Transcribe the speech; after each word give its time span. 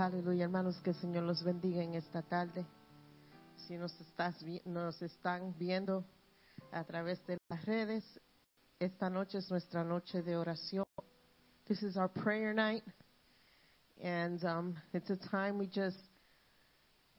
Aleluya, 0.00 0.44
hermanos, 0.44 0.80
que 0.82 0.90
el 0.90 0.96
Señor 0.96 1.24
los 1.24 1.44
bendiga 1.44 1.82
en 1.82 1.94
esta 1.94 2.22
tarde. 2.22 2.64
Si 3.68 3.76
nos, 3.76 3.92
estás, 4.00 4.34
nos 4.64 5.02
están 5.02 5.54
viendo 5.58 6.06
a 6.72 6.84
través 6.84 7.22
de 7.26 7.36
las 7.50 7.62
redes, 7.66 8.02
esta 8.78 9.10
noche 9.10 9.36
es 9.36 9.50
nuestra 9.50 9.84
noche 9.84 10.22
de 10.22 10.38
oración. 10.38 10.86
This 11.66 11.82
is 11.82 11.98
our 11.98 12.08
prayer 12.08 12.54
night. 12.54 12.82
And 14.02 14.42
um, 14.42 14.74
it's 14.94 15.10
a 15.10 15.16
time 15.16 15.58
we 15.58 15.66
just 15.66 15.98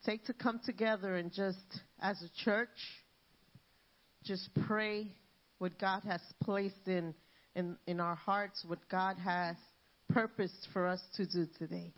take 0.03 0.25
to 0.25 0.33
come 0.33 0.59
together 0.65 1.17
and 1.17 1.31
just, 1.31 1.83
as 1.99 2.19
a 2.23 2.29
church, 2.43 3.05
just 4.23 4.49
pray 4.65 5.15
what 5.59 5.77
God 5.77 6.01
has 6.05 6.21
placed 6.43 6.87
in, 6.87 7.13
in, 7.55 7.77
in 7.85 7.99
our 7.99 8.15
hearts, 8.15 8.65
what 8.65 8.79
God 8.89 9.19
has 9.19 9.55
purposed 10.09 10.67
for 10.73 10.87
us 10.87 10.99
to 11.17 11.27
do 11.27 11.45
today. 11.59 11.93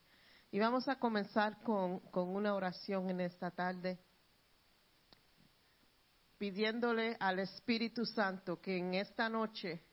Y 0.54 0.60
vamos 0.60 0.88
a 0.88 1.00
comenzar 1.00 1.64
con, 1.64 2.00
con 2.12 2.30
una 2.30 2.54
oración 2.54 3.10
en 3.10 3.22
esta 3.22 3.50
tarde, 3.50 3.98
pidiéndole 6.38 7.18
al 7.20 7.40
Espíritu 7.40 8.06
Santo 8.06 8.62
que 8.62 8.78
en 8.78 8.94
esta 8.94 9.28
noche 9.30 9.84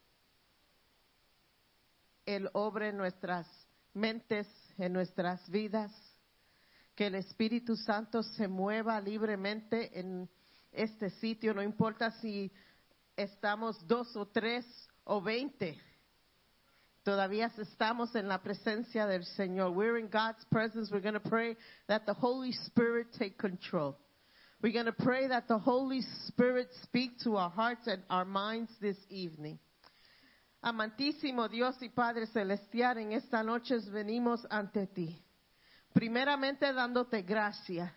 Él 2.27 2.51
obre 2.52 2.92
nuestras 2.92 3.46
mentes, 3.95 4.46
en 4.77 4.92
nuestras 4.92 5.48
vidas, 5.48 5.92
que 6.95 7.06
el 7.06 7.15
Espíritu 7.15 7.74
Santo 7.74 8.23
se 8.23 8.46
mueva 8.46 9.01
libremente 9.01 9.98
en 9.98 10.29
este 10.73 11.09
sitio, 11.09 11.54
no 11.54 11.62
importa 11.62 12.10
si 12.20 12.52
estamos 13.16 13.88
dos 13.88 14.15
o 14.15 14.29
tres 14.29 14.66
o 15.04 15.23
veinte. 15.23 15.80
Todavía 17.02 17.50
estamos 17.56 18.14
en 18.14 18.28
la 18.28 18.42
presencia 18.42 19.06
del 19.06 19.24
Señor. 19.24 19.74
We're 19.74 19.98
in 19.98 20.10
God's 20.10 20.45
presence. 20.50 20.90
We're 20.92 21.00
going 21.00 21.14
to 21.14 21.20
pray 21.20 21.56
that 21.88 22.04
the 22.04 22.12
Holy 22.12 22.52
Spirit 22.66 23.06
take 23.18 23.38
control. 23.38 23.96
We're 24.62 24.74
going 24.74 24.84
to 24.84 24.93
pray 24.93 25.26
that 25.28 25.48
the 25.48 25.56
Holy 25.56 26.02
Spirit 26.26 26.68
speak 26.82 27.18
to 27.24 27.38
our 27.38 27.48
hearts 27.48 27.87
and 27.87 28.02
our 28.10 28.26
minds 28.26 28.71
this 28.82 28.98
evening. 29.09 29.59
Amantísimo 30.62 31.48
Dios 31.48 31.76
y 31.80 31.88
Padre 31.88 32.26
Celestial, 32.26 32.98
en 32.98 33.12
esta 33.12 33.43
noche 33.43 33.76
venimos 33.90 34.46
ante 34.51 34.87
ti. 34.87 35.24
Primeramente 35.95 36.71
dándote 36.71 37.23
gracia, 37.23 37.95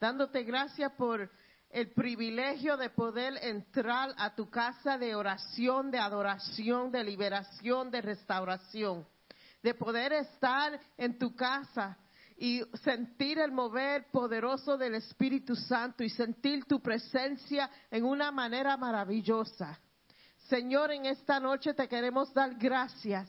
dándote 0.00 0.44
gracia 0.44 0.90
por 0.90 1.28
el 1.70 1.92
privilegio 1.92 2.76
de 2.76 2.90
poder 2.90 3.38
entrar 3.42 4.14
a 4.16 4.34
tu 4.34 4.48
casa 4.48 4.98
de 4.98 5.14
oración, 5.14 5.90
de 5.90 5.98
adoración, 5.98 6.90
de 6.90 7.04
liberación, 7.04 7.90
de 7.90 8.00
restauración, 8.00 9.06
de 9.62 9.74
poder 9.74 10.12
estar 10.12 10.80
en 10.96 11.18
tu 11.18 11.34
casa 11.34 11.98
y 12.38 12.62
sentir 12.84 13.38
el 13.38 13.50
mover 13.50 14.06
poderoso 14.10 14.76
del 14.76 14.94
Espíritu 14.94 15.56
Santo 15.56 16.04
y 16.04 16.10
sentir 16.10 16.64
tu 16.64 16.80
presencia 16.80 17.70
en 17.90 18.04
una 18.04 18.30
manera 18.30 18.76
maravillosa. 18.76 19.80
Señor, 20.48 20.92
en 20.92 21.06
esta 21.06 21.40
noche 21.40 21.74
te 21.74 21.88
queremos 21.88 22.32
dar 22.32 22.54
gracias 22.54 23.28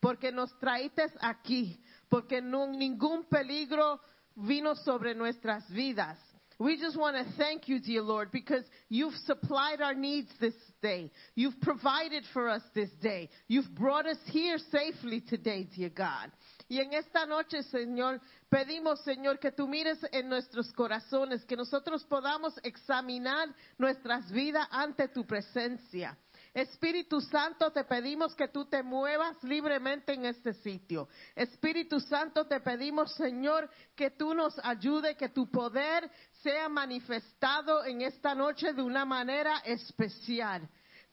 porque 0.00 0.30
nos 0.30 0.56
traíste 0.58 1.06
aquí, 1.20 1.80
porque 2.08 2.42
ningún 2.42 3.24
peligro 3.24 4.00
vino 4.34 4.74
sobre 4.76 5.14
nuestras 5.14 5.68
vidas. 5.70 6.18
We 6.58 6.76
just 6.76 6.98
want 6.98 7.16
to 7.16 7.32
thank 7.36 7.68
you, 7.68 7.78
dear 7.78 8.02
Lord, 8.02 8.32
because 8.32 8.64
you've 8.88 9.14
supplied 9.26 9.80
our 9.80 9.94
needs 9.94 10.28
this 10.40 10.54
day. 10.82 11.10
You've 11.36 11.60
provided 11.60 12.24
for 12.32 12.48
us 12.48 12.62
this 12.74 12.90
day. 13.00 13.30
You've 13.46 13.72
brought 13.76 14.06
us 14.06 14.18
here 14.26 14.58
safely 14.72 15.20
today, 15.20 15.68
dear 15.76 15.90
God. 15.90 16.32
Y 16.68 16.80
en 16.80 16.92
esta 16.94 17.26
noche, 17.26 17.62
Señor, 17.72 18.20
pedimos, 18.50 18.98
Señor, 19.04 19.38
que 19.38 19.52
tú 19.52 19.68
mires 19.68 19.98
en 20.12 20.28
nuestros 20.28 20.72
corazones, 20.72 21.44
que 21.44 21.56
nosotros 21.56 22.04
podamos 22.10 22.54
examinar 22.64 23.54
nuestras 23.78 24.30
vidas 24.32 24.66
ante 24.72 25.06
tu 25.08 25.24
presencia. 25.24 26.18
Espíritu 26.58 27.20
Santo, 27.20 27.70
te 27.70 27.84
pedimos 27.84 28.34
que 28.34 28.48
tú 28.48 28.64
te 28.64 28.82
muevas 28.82 29.42
libremente 29.44 30.12
en 30.12 30.26
este 30.26 30.54
sitio. 30.54 31.08
Espíritu 31.34 32.00
Santo, 32.00 32.46
te 32.46 32.60
pedimos, 32.60 33.14
Señor, 33.14 33.70
que 33.94 34.10
tú 34.10 34.34
nos 34.34 34.58
ayude, 34.64 35.16
que 35.16 35.28
tu 35.28 35.50
poder 35.50 36.10
sea 36.42 36.68
manifestado 36.68 37.84
en 37.84 38.02
esta 38.02 38.34
noche 38.34 38.72
de 38.72 38.82
una 38.82 39.04
manera 39.04 39.58
especial. 39.64 40.68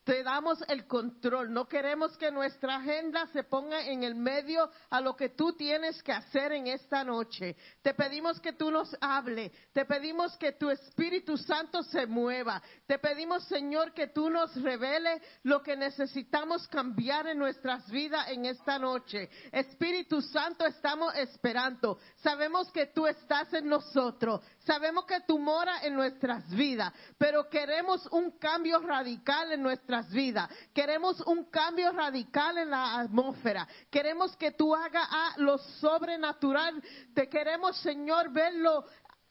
Te 0.05 0.21
damos 0.21 0.63
el 0.67 0.85
control. 0.85 1.51
No 1.51 1.67
queremos 1.67 2.15
que 2.15 2.29
nuestra 2.29 2.75
agenda 2.75 3.25
se 3.33 3.43
ponga 3.43 3.81
en 3.87 4.03
el 4.03 4.13
medio 4.13 4.69
a 4.91 5.01
lo 5.01 5.15
que 5.15 5.29
tú 5.29 5.53
tienes 5.53 6.01
que 6.03 6.11
hacer 6.11 6.51
en 6.51 6.67
esta 6.67 7.03
noche. 7.03 7.55
Te 7.81 7.95
pedimos 7.95 8.39
que 8.39 8.53
tú 8.53 8.69
nos 8.69 8.95
hable. 9.01 9.51
Te 9.73 9.83
pedimos 9.85 10.37
que 10.37 10.51
tu 10.51 10.69
Espíritu 10.69 11.37
Santo 11.37 11.81
se 11.81 12.05
mueva. 12.05 12.61
Te 12.85 12.99
pedimos, 12.99 13.45
Señor, 13.45 13.93
que 13.93 14.09
tú 14.09 14.29
nos 14.29 14.55
revele 14.61 15.23
lo 15.41 15.63
que 15.63 15.75
necesitamos 15.75 16.67
cambiar 16.67 17.25
en 17.25 17.39
nuestras 17.39 17.89
vidas 17.89 18.29
en 18.29 18.45
esta 18.45 18.77
noche. 18.77 19.27
Espíritu 19.51 20.21
Santo, 20.21 20.67
estamos 20.67 21.15
esperando. 21.15 21.97
Sabemos 22.17 22.71
que 22.71 22.85
tú 22.85 23.07
estás 23.07 23.51
en 23.55 23.67
nosotros. 23.67 24.41
Sabemos 24.59 25.05
que 25.05 25.21
tú 25.21 25.39
moras 25.39 25.83
en 25.83 25.95
nuestras 25.95 26.47
vidas. 26.51 26.93
Pero 27.17 27.49
queremos 27.49 28.07
un 28.11 28.37
cambio 28.37 28.77
radical 28.81 29.51
en 29.51 29.63
nuestras 29.63 29.94
vidas. 30.09 30.49
Queremos 30.73 31.19
un 31.21 31.45
cambio 31.45 31.91
radical 31.91 32.57
en 32.57 32.69
la 32.69 32.99
atmósfera. 32.99 33.67
Queremos 33.89 34.35
que 34.37 34.51
tú 34.51 34.75
hagas 34.75 35.07
ah, 35.09 35.33
lo 35.37 35.57
sobrenatural. 35.57 36.81
Te 37.13 37.29
queremos, 37.29 37.77
Señor, 37.77 38.31
verlo. 38.31 38.85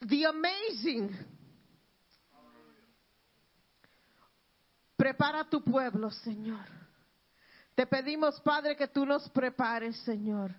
The 0.07 0.27
amazing. 0.27 1.11
Prepara 4.97 5.45
tu 5.45 5.63
pueblo, 5.63 6.11
Señor. 6.11 6.65
Te 7.75 7.87
pedimos, 7.87 8.41
Padre, 8.41 8.77
que 8.77 8.89
tú 8.89 9.05
nos 9.05 9.29
prepares, 9.31 9.97
Señor. 9.99 10.55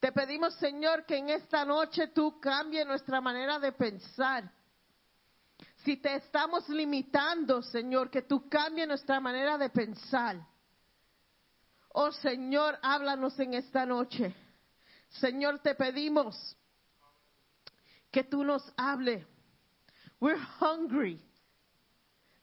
Te 0.00 0.12
pedimos, 0.12 0.54
Señor, 0.54 1.04
que 1.04 1.16
en 1.16 1.28
esta 1.28 1.64
noche 1.64 2.08
tú 2.08 2.40
cambies 2.40 2.86
nuestra 2.86 3.20
manera 3.20 3.58
de 3.58 3.72
pensar. 3.72 4.50
Si 5.84 5.98
te 5.98 6.16
estamos 6.16 6.66
limitando, 6.70 7.60
Señor, 7.62 8.10
que 8.10 8.22
tú 8.22 8.48
cambies 8.48 8.88
nuestra 8.88 9.20
manera 9.20 9.58
de 9.58 9.68
pensar. 9.68 10.36
Oh 11.90 12.10
Señor, 12.10 12.78
háblanos 12.82 13.38
en 13.38 13.54
esta 13.54 13.84
noche. 13.84 14.34
Señor, 15.20 15.60
te 15.60 15.74
pedimos 15.74 16.56
que 18.10 18.24
tú 18.24 18.42
nos 18.44 18.62
hable. 18.76 19.26
We're 20.20 20.40
hungry 20.60 21.22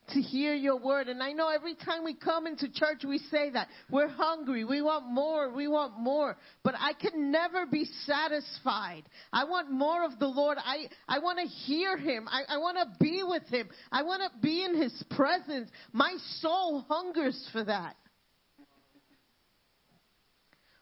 to 0.10 0.22
hear 0.22 0.54
your 0.54 0.78
word. 0.78 1.08
And 1.08 1.24
I 1.24 1.32
know 1.32 1.50
every 1.50 1.76
time 1.76 2.04
we 2.04 2.14
come 2.14 2.48
into 2.48 2.72
church, 2.72 3.04
we 3.08 3.20
say 3.32 3.50
that. 3.52 3.68
We're 3.90 4.10
hungry. 4.10 4.66
We 4.66 4.82
want 4.82 5.06
more. 5.06 5.54
We 5.54 5.68
want 5.68 5.98
more. 6.00 6.38
But 6.64 6.76
I 6.78 6.94
can 6.94 7.32
never 7.32 7.66
be 7.66 7.86
satisfied. 8.06 9.04
I 9.32 9.46
want 9.46 9.72
more 9.72 10.04
of 10.04 10.20
the 10.20 10.28
Lord. 10.28 10.58
I, 10.64 10.88
I 11.08 11.20
want 11.20 11.40
to 11.40 11.46
hear 11.46 11.98
him. 11.98 12.28
I, 12.30 12.56
I 12.56 12.58
want 12.58 12.78
to 12.78 12.86
be 13.00 13.24
with 13.24 13.48
him. 13.48 13.70
I 13.92 14.04
want 14.04 14.22
to 14.22 14.40
be 14.40 14.66
in 14.66 14.82
his 14.82 15.04
presence. 15.12 15.70
My 15.94 16.16
soul 16.40 16.86
hungers 16.90 17.50
for 17.52 17.64
that. 17.64 17.96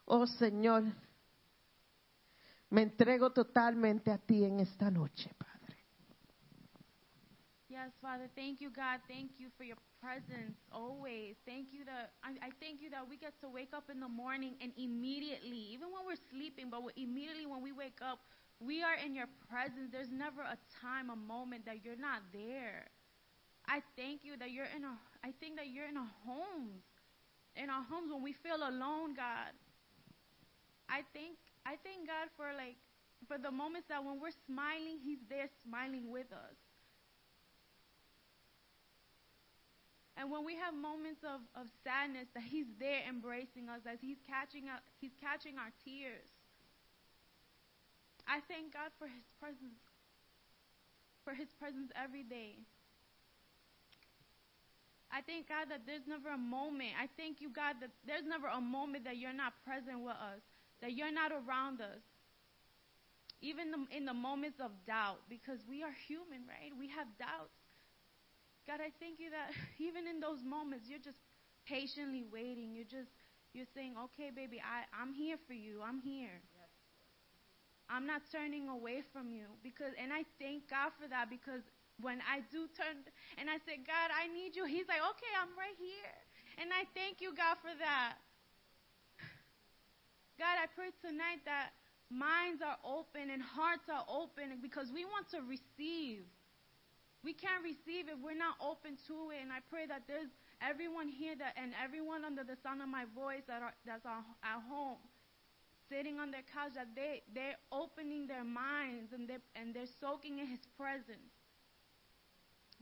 Oh 0.07 0.25
Señor, 0.41 0.91
me 2.71 2.81
entrego 2.81 3.31
totalmente 3.31 4.11
a 4.11 4.17
ti 4.17 4.43
en 4.43 4.59
esta 4.59 4.89
noche, 4.89 5.29
Padre. 5.37 5.48
Yes, 7.79 7.95
Father, 8.01 8.27
thank 8.35 8.59
you, 8.59 8.67
God. 8.75 8.99
Thank 9.07 9.39
you 9.39 9.47
for 9.55 9.63
your 9.63 9.79
presence 10.03 10.59
always. 10.69 11.39
Thank 11.47 11.71
you 11.71 11.87
that 11.87 12.11
I, 12.19 12.35
I 12.47 12.51
thank 12.59 12.83
you 12.83 12.91
that 12.91 13.07
we 13.07 13.15
get 13.15 13.39
to 13.39 13.47
wake 13.47 13.71
up 13.71 13.87
in 13.87 14.03
the 14.03 14.11
morning 14.11 14.59
and 14.59 14.75
immediately, 14.75 15.71
even 15.71 15.87
when 15.87 16.03
we're 16.03 16.19
sleeping, 16.27 16.67
but 16.67 16.83
immediately 16.99 17.47
when 17.47 17.63
we 17.63 17.71
wake 17.71 18.03
up, 18.03 18.19
we 18.59 18.83
are 18.83 18.99
in 18.99 19.15
your 19.15 19.31
presence. 19.47 19.95
There's 19.95 20.11
never 20.11 20.43
a 20.43 20.59
time, 20.83 21.07
a 21.07 21.15
moment 21.15 21.63
that 21.71 21.79
you're 21.85 21.95
not 21.95 22.19
there. 22.35 22.91
I 23.63 23.79
thank 23.95 24.27
you 24.27 24.35
that 24.35 24.51
you're 24.51 24.67
in 24.75 24.83
our. 24.83 24.99
I 25.23 25.31
think 25.39 25.55
that 25.55 25.71
you're 25.71 25.87
in 25.87 25.95
our 25.95 26.13
homes, 26.27 26.83
in 27.55 27.69
our 27.71 27.87
homes 27.87 28.11
when 28.11 28.19
we 28.19 28.35
feel 28.35 28.59
alone, 28.59 29.15
God. 29.15 29.55
I 30.91 31.07
think 31.15 31.39
I 31.63 31.79
thank 31.79 32.11
God 32.11 32.27
for 32.35 32.51
like 32.51 32.75
for 33.23 33.39
the 33.39 33.55
moments 33.55 33.87
that 33.87 34.03
when 34.03 34.19
we're 34.19 34.35
smiling, 34.51 34.99
He's 34.99 35.23
there 35.31 35.47
smiling 35.63 36.11
with 36.11 36.27
us. 36.35 36.59
And 40.19 40.27
when 40.29 40.43
we 40.43 40.59
have 40.59 40.75
moments 40.75 41.23
of, 41.23 41.39
of 41.55 41.71
sadness, 41.87 42.27
that 42.35 42.43
He's 42.43 42.67
there 42.79 43.07
embracing 43.07 43.71
us, 43.71 43.87
as 43.87 44.03
He's 44.03 44.19
catching 44.27 44.67
up, 44.67 44.83
He's 44.99 45.15
catching 45.23 45.55
our 45.55 45.71
tears. 45.87 46.27
I 48.27 48.43
thank 48.51 48.75
God 48.75 48.91
for 48.99 49.07
His 49.07 49.23
presence, 49.39 49.79
for 51.23 51.33
His 51.33 51.49
presence 51.55 51.91
every 51.95 52.23
day. 52.23 52.59
I 55.11 55.21
thank 55.21 55.49
God 55.49 55.71
that 55.71 55.87
there's 55.87 56.05
never 56.07 56.29
a 56.35 56.37
moment. 56.37 56.91
I 56.99 57.07
thank 57.17 57.41
you, 57.41 57.49
God, 57.49 57.77
that 57.81 57.91
there's 58.05 58.27
never 58.27 58.47
a 58.47 58.61
moment 58.61 59.05
that 59.05 59.17
you're 59.17 59.33
not 59.33 59.53
present 59.65 60.03
with 60.03 60.19
us, 60.19 60.43
that 60.81 60.93
you're 60.93 61.13
not 61.13 61.31
around 61.31 61.81
us. 61.81 62.03
even 63.41 63.73
in 63.95 64.05
the 64.05 64.13
moments 64.13 64.59
of 64.59 64.71
doubt, 64.85 65.19
because 65.29 65.59
we 65.67 65.83
are 65.83 65.95
human, 66.07 66.43
right? 66.47 66.71
We 66.77 66.89
have 66.89 67.07
doubts. 67.17 67.55
God, 68.69 68.85
I 68.85 68.93
thank 69.01 69.17
you 69.17 69.33
that 69.33 69.49
even 69.81 70.05
in 70.05 70.21
those 70.21 70.45
moments, 70.45 70.85
you're 70.85 71.01
just 71.01 71.17
patiently 71.65 72.21
waiting. 72.29 72.77
You're 72.77 72.85
just, 72.85 73.09
you're 73.49 73.65
saying, 73.73 73.97
okay, 73.97 74.29
baby, 74.29 74.61
I, 74.61 74.85
I'm 74.93 75.09
here 75.09 75.41
for 75.49 75.57
you. 75.57 75.81
I'm 75.81 75.97
here. 75.97 76.37
I'm 77.89 78.05
not 78.05 78.21
turning 78.29 78.69
away 78.69 79.01
from 79.01 79.33
you 79.33 79.49
because, 79.65 79.97
and 79.97 80.13
I 80.13 80.21
thank 80.37 80.69
God 80.69 80.93
for 81.01 81.09
that 81.09 81.33
because 81.33 81.65
when 81.97 82.21
I 82.21 82.45
do 82.53 82.69
turn 82.77 83.01
and 83.41 83.49
I 83.49 83.57
say, 83.65 83.81
God, 83.81 84.13
I 84.13 84.29
need 84.29 84.53
you, 84.53 84.69
He's 84.69 84.85
like, 84.85 85.01
okay, 85.01 85.33
I'm 85.33 85.49
right 85.57 85.73
here. 85.81 86.13
And 86.61 86.69
I 86.69 86.85
thank 86.93 87.25
you, 87.25 87.33
God, 87.33 87.57
for 87.65 87.73
that. 87.81 88.21
God, 90.37 90.61
I 90.61 90.69
pray 90.77 90.93
tonight 91.01 91.41
that 91.49 91.73
minds 92.13 92.61
are 92.61 92.77
open 92.85 93.33
and 93.33 93.41
hearts 93.41 93.89
are 93.89 94.05
open 94.05 94.61
because 94.61 94.93
we 94.93 95.09
want 95.09 95.25
to 95.33 95.41
receive. 95.49 96.29
We 97.23 97.33
can't 97.33 97.63
receive 97.63 98.07
if 98.07 98.15
we're 98.23 98.37
not 98.37 98.55
open 98.63 98.95
to 99.11 99.31
it. 99.35 99.43
And 99.43 99.51
I 99.51 99.59
pray 99.67 99.85
that 99.87 100.07
there's 100.07 100.31
everyone 100.63 101.07
here 101.07 101.35
that 101.35 101.55
and 101.59 101.73
everyone 101.75 102.23
under 102.23 102.43
the 102.43 102.55
sound 102.63 102.81
of 102.81 102.87
my 102.87 103.03
voice 103.15 103.43
that 103.47 103.61
are, 103.61 103.75
that's 103.85 104.05
at 104.05 104.61
home 104.67 104.99
sitting 105.89 106.19
on 106.19 106.29
their 106.29 106.45
couch 106.53 106.71
that 106.75 106.93
they 106.95 107.23
they're 107.33 107.57
opening 107.71 108.27
their 108.27 108.43
minds 108.43 109.11
and 109.11 109.27
they 109.27 109.41
and 109.55 109.73
they're 109.73 109.89
soaking 109.99 110.37
in 110.37 110.45
his 110.45 110.61
presence 110.77 111.33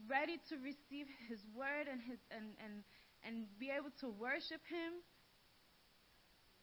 ready 0.06 0.38
to 0.48 0.60
receive 0.60 1.08
his 1.26 1.40
word 1.56 1.88
and 1.90 2.02
his 2.02 2.20
and 2.30 2.52
and 2.60 2.84
and 3.24 3.46
be 3.58 3.72
able 3.72 3.90
to 3.98 4.10
worship 4.20 4.60
him 4.68 5.00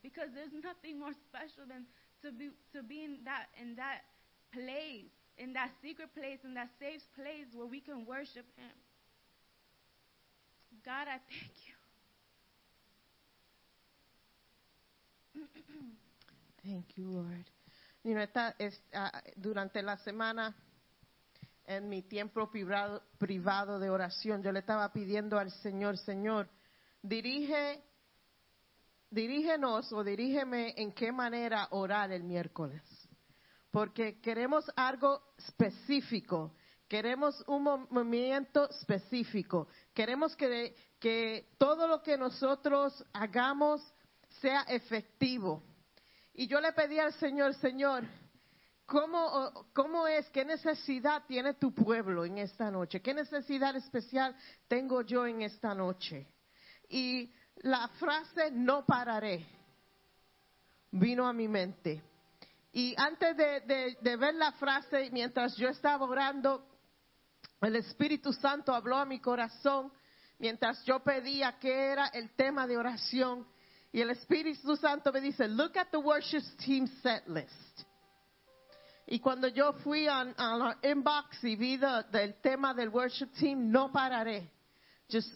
because 0.04 0.30
there's 0.38 0.54
nothing 0.54 1.00
more 1.00 1.16
special 1.26 1.66
than 1.68 1.90
to 2.22 2.32
be 2.32 2.54
to 2.72 2.84
be 2.84 3.04
in 3.04 3.18
that 3.26 3.50
in 3.60 3.76
that 3.76 4.06
place 4.54 5.12
in 5.38 5.54
that 5.54 5.72
secret 5.82 6.14
place 6.14 6.40
in 6.44 6.54
that 6.54 6.70
safe 6.80 7.02
place 7.16 7.48
where 7.54 7.68
we 7.68 7.80
can 7.82 8.06
worship 8.06 8.46
him 8.56 8.76
God 10.84 11.08
I 11.08 11.20
thank 11.30 11.52
you 11.66 11.76
Thank 16.64 16.98
you, 16.98 17.06
Lord. 17.06 17.46
Uh, 18.06 18.52
durante 19.36 19.82
la 19.82 19.98
semana, 19.98 20.56
en 21.66 21.90
mi 21.90 22.04
tiempo 22.04 22.50
privado, 22.52 23.04
privado 23.18 23.80
de 23.80 23.90
oración, 23.90 24.44
yo 24.44 24.52
le 24.52 24.60
estaba 24.60 24.92
pidiendo 24.92 25.38
al 25.40 25.52
Señor, 25.52 25.98
Señor, 25.98 26.50
dirige, 27.02 27.84
dirígenos 29.10 29.92
o 29.92 30.04
dirígeme 30.04 30.74
en 30.78 30.92
qué 30.94 31.12
manera 31.12 31.68
orar 31.72 32.12
el 32.12 32.24
miércoles. 32.24 32.82
Porque 33.76 34.22
queremos 34.22 34.72
algo 34.74 35.22
específico, 35.38 36.54
queremos 36.88 37.44
un 37.46 37.62
movimiento 37.90 38.70
específico, 38.70 39.68
queremos 39.94 40.34
que, 40.38 41.50
todo 41.58 41.86
lo 41.86 42.02
que 42.02 42.18
nosotros 42.18 43.04
hagamos 43.12 43.82
sea 44.40 44.62
efectivo 44.70 45.62
y 46.34 46.48
yo 46.48 46.62
le 46.62 46.72
pedí 46.72 47.00
al 47.00 47.12
Señor, 47.16 47.54
Señor, 47.56 48.06
¿cómo, 48.86 49.68
¿cómo 49.74 50.08
es, 50.08 50.30
qué 50.30 50.46
necesidad 50.46 51.26
tiene 51.28 51.56
tu 51.56 51.74
pueblo 51.74 52.24
en 52.24 52.38
esta 52.38 52.72
noche? 52.72 53.02
¿Qué 53.02 53.14
necesidad 53.14 53.76
especial 53.76 54.34
tengo 54.70 55.02
yo 55.02 55.28
en 55.28 55.42
esta 55.42 55.76
noche? 55.76 56.30
Y 56.88 57.30
la 57.58 57.90
frase 58.00 58.52
no 58.52 58.86
pararé 58.86 59.46
vino 60.92 61.28
a 61.28 61.34
mi 61.34 61.50
mente. 61.50 62.15
Y 62.76 62.94
antes 62.98 63.38
de, 63.38 64.18
ver 64.18 64.36
la 64.36 64.52
frase, 64.52 65.10
mientras 65.10 65.56
yo 65.56 65.70
estaba 65.70 66.06
orando, 66.06 66.68
el 67.62 67.78
Espíritu 67.78 68.34
Santo 68.34 68.74
habló 68.74 68.98
a 68.98 69.06
mi 69.06 69.22
corazón 69.22 69.94
mientras 70.40 70.84
yo 70.84 71.00
pedía 71.00 71.58
qué 71.58 71.74
era 71.94 72.08
el 72.08 72.36
tema 72.36 72.68
de 72.68 72.76
oración. 72.76 73.48
Y 73.94 74.02
el 74.02 74.10
Espíritu 74.10 74.76
Santo 74.76 75.14
me 75.14 75.22
dice, 75.22 75.48
look 75.48 75.78
at 75.78 75.88
the 75.90 75.98
worship 75.98 76.44
team 76.66 76.86
set 77.02 77.26
list. 77.30 77.84
Y 79.08 79.20
cuando 79.20 79.48
yo 79.48 79.72
fui 79.82 80.10
a, 80.10 80.26
la 80.26 80.78
inbox 80.84 81.46
y 81.46 81.56
vi 81.56 81.80
el 82.12 82.42
tema 82.42 82.74
del 82.74 82.90
worship 82.90 83.32
team, 83.40 83.72
no 83.72 83.90
pararé. 83.90 84.52
Just, 85.10 85.30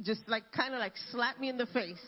just 0.00 0.26
like, 0.26 0.50
kind 0.52 0.72
of 0.72 0.80
like 0.80 0.96
slap 1.10 1.38
me 1.38 1.50
in 1.50 1.58
the 1.58 1.66
face. 1.66 2.00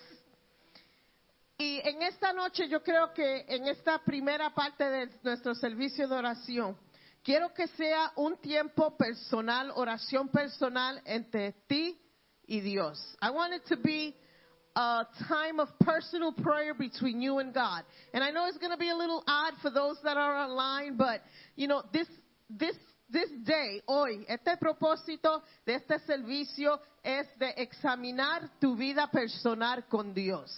Y 1.60 1.78
en 1.84 2.00
esta 2.00 2.32
noche 2.32 2.70
yo 2.70 2.82
creo 2.82 3.12
que 3.12 3.44
en 3.46 3.68
esta 3.68 3.98
primera 3.98 4.48
parte 4.48 4.82
de 4.82 5.10
nuestro 5.22 5.54
servicio 5.54 6.08
de 6.08 6.16
oración, 6.16 6.74
quiero 7.22 7.52
que 7.52 7.66
sea 7.68 8.12
un 8.16 8.38
tiempo 8.38 8.96
personal, 8.96 9.70
oración 9.74 10.30
personal 10.30 11.02
entre 11.04 11.52
ti 11.68 12.00
y 12.46 12.60
Dios. 12.60 12.98
I 13.20 13.28
want 13.28 13.52
it 13.52 13.66
to 13.66 13.76
be 13.76 14.16
a 14.74 15.06
time 15.28 15.60
of 15.60 15.68
personal 15.80 16.32
prayer 16.32 16.72
between 16.72 17.20
you 17.20 17.40
and 17.40 17.52
God. 17.52 17.84
And 18.14 18.24
I 18.24 18.30
know 18.30 18.46
it's 18.46 18.56
going 18.56 18.72
to 18.72 18.78
be 18.78 18.88
a 18.88 18.96
little 18.96 19.22
odd 19.26 19.52
for 19.60 19.70
those 19.70 19.98
that 20.02 20.16
are 20.16 20.48
online, 20.48 20.96
but 20.96 21.20
you 21.56 21.68
know, 21.68 21.82
this, 21.92 22.08
this, 22.48 22.76
this 23.10 23.28
day, 23.44 23.82
hoy, 23.86 24.24
este 24.30 24.56
propósito 24.56 25.42
de 25.66 25.74
este 25.74 25.98
servicio 26.06 26.80
es 27.04 27.26
de 27.38 27.52
examinar 27.58 28.48
tu 28.58 28.76
vida 28.76 29.10
personal 29.12 29.84
con 29.90 30.14
Dios. 30.14 30.50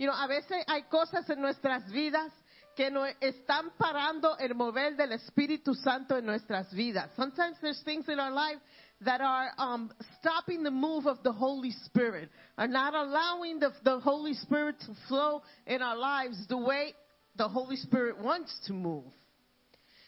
You 0.00 0.06
know, 0.06 0.14
a 0.14 0.26
veces 0.26 0.64
hay 0.66 0.84
cosas 0.84 1.28
en 1.28 1.42
nuestras 1.42 1.86
vidas 1.90 2.32
que 2.74 2.90
no 2.90 3.04
están 3.20 3.70
parando 3.76 4.34
el 4.38 4.54
mover 4.54 4.96
del 4.96 5.12
Espíritu 5.12 5.74
Santo 5.74 6.16
en 6.16 6.24
nuestras 6.24 6.72
vidas. 6.72 7.10
Sometimes 7.16 7.58
there's 7.60 7.82
things 7.82 8.08
in 8.08 8.18
our 8.18 8.30
life 8.30 8.58
that 9.02 9.20
are 9.20 9.50
um, 9.58 9.92
stopping 10.18 10.62
the 10.62 10.70
move 10.70 11.06
of 11.06 11.22
the 11.22 11.30
Holy 11.30 11.70
Spirit, 11.84 12.30
are 12.56 12.66
not 12.66 12.94
allowing 12.94 13.60
the, 13.60 13.74
the 13.84 14.00
Holy 14.00 14.32
Spirit 14.32 14.76
to 14.86 14.94
flow 15.06 15.42
in 15.66 15.82
our 15.82 15.98
lives 15.98 16.46
the 16.48 16.56
way 16.56 16.94
the 17.36 17.46
Holy 17.46 17.76
Spirit 17.76 18.16
wants 18.18 18.58
to 18.68 18.72
move. 18.72 19.04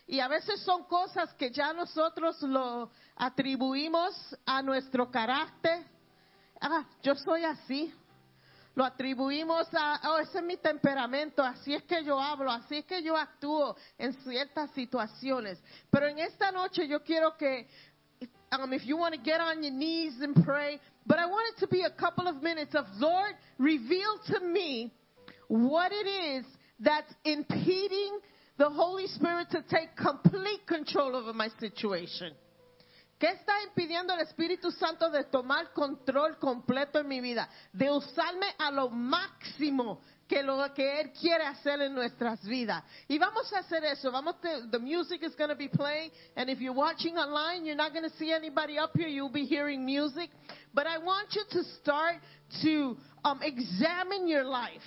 Y 0.09 0.21
a 0.21 0.29
veces 0.29 0.65
son 0.65 0.85
cosas 0.89 1.35
que 1.39 1.51
ya 1.51 1.75
nosotros 1.75 2.41
lo 2.41 2.91
atribuimos 3.21 4.15
a 4.47 4.63
nuestro 4.63 5.11
carácter. 5.11 5.85
Ah, 6.63 6.87
yo 7.03 7.15
soy 7.15 7.45
así. 7.45 7.93
Lo 8.75 8.85
atribuimos 8.85 9.69
a, 9.75 10.01
oh, 10.05 10.19
ese 10.19 10.39
es 10.39 10.45
mi 10.45 10.57
temperamento, 10.57 11.43
así 11.43 11.75
es 11.75 11.83
que 11.83 12.03
yo 12.03 12.19
hablo, 12.19 12.51
así 12.51 12.79
es 12.79 12.85
que 12.87 13.03
yo 13.03 13.17
actúo 13.17 13.77
en 13.99 14.15
ciertas 14.23 14.71
situaciones. 14.71 15.63
Pero 15.91 16.07
en 16.07 16.19
esta 16.19 16.51
noche 16.51 16.89
yo 16.89 17.03
quiero 17.03 17.37
que 17.37 17.69
um, 18.53 18.73
if 18.73 18.85
you 18.85 18.97
want 18.97 19.15
to 19.15 19.21
get 19.21 19.41
on 19.41 19.63
your 19.63 19.73
knees 19.73 20.15
and 20.21 20.35
pray. 20.45 20.79
But 21.07 21.19
I 21.19 21.27
want 21.27 21.55
it 21.55 21.61
to 21.61 21.67
be 21.67 21.83
a 21.83 21.91
couple 21.91 22.29
of 22.29 22.43
minutes 22.43 22.75
of, 22.75 22.87
Lord, 22.97 23.35
reveal 23.59 24.19
to 24.29 24.41
me 24.41 24.93
what 25.49 25.93
it 25.93 26.07
is 26.07 26.45
that's 26.79 27.13
impeding 27.25 28.21
the 28.59 28.71
Holy 28.71 29.07
Spirit 29.09 29.49
to 29.51 29.63
take 29.63 29.97
complete 29.97 30.67
control 30.67 31.17
over 31.17 31.33
my 31.33 31.49
situation. 31.59 32.33
¿Qué 33.23 33.29
está 33.29 33.53
impidiendo 33.63 34.13
el 34.15 34.19
Espíritu 34.23 34.73
Santo 34.73 35.09
de 35.09 35.23
tomar 35.23 35.73
control 35.73 36.41
completo 36.41 36.99
en 36.99 37.07
mi 37.07 37.21
vida? 37.21 37.49
De 37.73 37.89
usarme 37.89 38.47
a 38.59 38.73
lo 38.73 38.91
máximo 38.91 40.01
que 40.27 40.43
lo 40.43 40.59
que 40.75 41.01
Él 41.01 41.13
quiere 41.13 41.45
hacer 41.45 41.81
en 41.83 41.95
nuestras 41.95 42.45
vidas. 42.45 42.83
Y 43.07 43.21
vamos 43.21 43.53
a 43.53 43.61
hacer 43.61 43.85
eso. 43.85 44.11
Vamos 44.11 44.41
to, 44.41 44.69
the 44.73 44.79
music 44.81 45.23
is 45.23 45.37
going 45.37 45.51
to 45.51 45.55
be 45.55 45.69
playing. 45.69 46.11
And 46.35 46.51
if 46.51 46.61
you're 46.61 46.75
watching 46.75 47.17
online, 47.17 47.65
you're 47.65 47.77
not 47.77 47.93
going 47.93 48.11
to 48.11 48.17
see 48.17 48.33
anybody 48.33 48.77
up 48.77 48.91
here. 48.97 49.07
You'll 49.07 49.31
be 49.31 49.45
hearing 49.45 49.87
music. 49.87 50.29
But 50.75 50.89
I 50.89 50.99
want 50.99 51.29
you 51.31 51.45
to 51.49 51.63
start 51.81 52.17
to 52.63 52.97
um, 53.25 53.39
examine 53.41 54.27
your 54.27 54.43
life. 54.43 54.83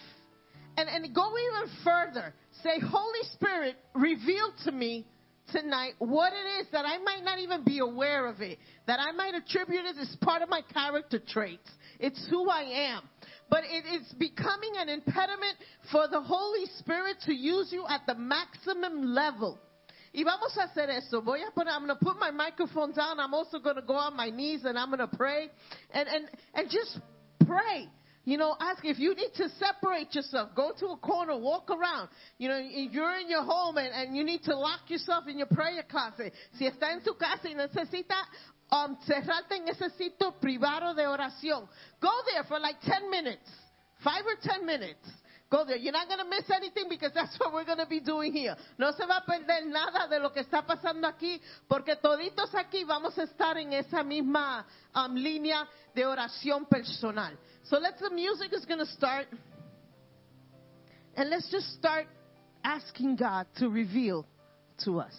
And, 0.75 0.89
and 0.89 1.15
go 1.15 1.31
even 1.37 1.73
further. 1.85 2.33
Say, 2.63 2.81
Holy 2.85 3.23
Spirit, 3.31 3.77
reveal 3.93 4.51
to 4.65 4.73
me 4.73 5.05
tonight 5.51 5.93
what 5.99 6.33
it 6.33 6.61
is 6.61 6.67
that 6.71 6.85
I 6.85 6.97
might 6.99 7.23
not 7.23 7.39
even 7.39 7.63
be 7.63 7.79
aware 7.79 8.27
of 8.27 8.41
it, 8.41 8.57
that 8.87 8.99
I 8.99 9.11
might 9.11 9.35
attribute 9.35 9.85
it 9.85 9.97
as 9.97 10.15
part 10.21 10.41
of 10.41 10.49
my 10.49 10.61
character 10.73 11.19
traits. 11.19 11.69
It's 11.99 12.27
who 12.29 12.49
I 12.49 12.93
am 12.93 13.03
but 13.49 13.63
it 13.63 13.85
is 13.85 14.11
becoming 14.17 14.73
an 14.77 14.89
impediment 14.89 15.57
for 15.91 16.07
the 16.07 16.21
Holy 16.21 16.65
Spirit 16.77 17.17
to 17.25 17.33
use 17.33 17.71
you 17.71 17.85
at 17.87 18.01
the 18.07 18.15
maximum 18.15 19.13
level. 19.13 19.59
Y 20.13 20.23
vamos 20.23 20.57
a 20.57 20.67
hacer 20.67 20.89
eso. 20.89 21.21
Voy 21.21 21.39
a 21.41 21.51
poner, 21.51 21.71
I'm 21.71 21.85
going 21.85 21.97
to 21.97 22.03
put 22.03 22.17
my 22.17 22.31
microphone 22.31 22.93
down. 22.93 23.19
I'm 23.19 23.33
also 23.33 23.59
going 23.59 23.75
to 23.75 23.81
go 23.81 23.95
on 23.95 24.15
my 24.15 24.29
knees 24.29 24.63
and 24.63 24.79
I'm 24.79 24.87
going 24.87 25.07
to 25.07 25.15
pray 25.15 25.49
and, 25.91 26.07
and, 26.07 26.29
and 26.53 26.69
just 26.69 26.99
pray. 27.45 27.89
You 28.25 28.37
know, 28.37 28.57
ask 28.59 28.83
if 28.83 28.97
you 28.97 29.13
need 29.13 29.33
to 29.35 29.49
separate 29.59 30.15
yourself, 30.15 30.49
go 30.55 30.71
to 30.79 30.87
a 30.87 30.97
corner, 30.97 31.37
walk 31.37 31.69
around. 31.69 32.09
You 32.39 32.49
know, 32.49 32.57
you're 32.57 33.19
in 33.19 33.29
your 33.29 33.43
home 33.43 33.77
and, 33.77 33.93
and 33.93 34.17
you 34.17 34.23
need 34.23 34.43
to 34.43 34.55
lock 34.57 34.81
yourself 34.89 35.25
in 35.27 35.37
your 35.37 35.47
prayer 35.47 35.83
closet. 35.87 36.33
Si 36.57 36.65
está 36.65 36.91
en 36.91 37.03
su 37.03 37.13
casa 37.13 37.47
y 37.47 37.53
necesita 37.53 38.15
um, 38.71 38.97
cerrarte 39.05 39.57
en 39.57 39.67
ese 39.67 39.91
sitio 39.91 40.33
privado 40.41 40.95
de 40.95 41.05
oración, 41.05 41.67
go 42.01 42.11
there 42.33 42.43
for 42.47 42.59
like 42.59 42.81
10 42.81 43.11
minutes, 43.11 43.47
5 44.03 44.25
or 44.25 44.35
10 44.41 44.65
minutes. 44.65 45.07
Go 45.51 45.63
there. 45.63 45.77
You're 45.77 45.93
not 45.93 46.07
going 46.07 46.19
to 46.19 46.25
miss 46.25 46.49
anything 46.49 46.85
because 46.89 47.11
that's 47.13 47.39
what 47.39 47.53
we're 47.53 47.65
going 47.65 47.77
to 47.77 47.85
be 47.85 47.99
doing 47.99 48.33
here. 48.33 48.55
No 48.79 48.91
se 48.91 49.05
va 49.05 49.17
a 49.17 49.25
perder 49.25 49.67
nada 49.67 50.07
de 50.09 50.19
lo 50.19 50.31
que 50.31 50.41
está 50.41 50.65
pasando 50.65 51.07
aquí 51.07 51.39
porque 51.69 51.95
toditos 51.97 52.53
aquí 52.55 52.83
vamos 52.83 53.15
a 53.19 53.23
estar 53.23 53.55
en 53.59 53.73
esa 53.73 54.03
misma 54.03 54.65
um, 54.95 55.13
línea 55.13 55.67
de 55.93 56.03
oración 56.03 56.65
personal. 56.65 57.37
So 57.65 57.77
let's, 57.77 57.99
the 57.99 58.11
music 58.11 58.53
is 58.53 58.65
going 58.65 58.79
to 58.79 58.85
start. 58.85 59.27
And 61.15 61.29
let's 61.29 61.49
just 61.49 61.73
start 61.73 62.07
asking 62.63 63.15
God 63.15 63.47
to 63.57 63.69
reveal 63.69 64.25
to 64.83 64.99
us. 64.99 65.15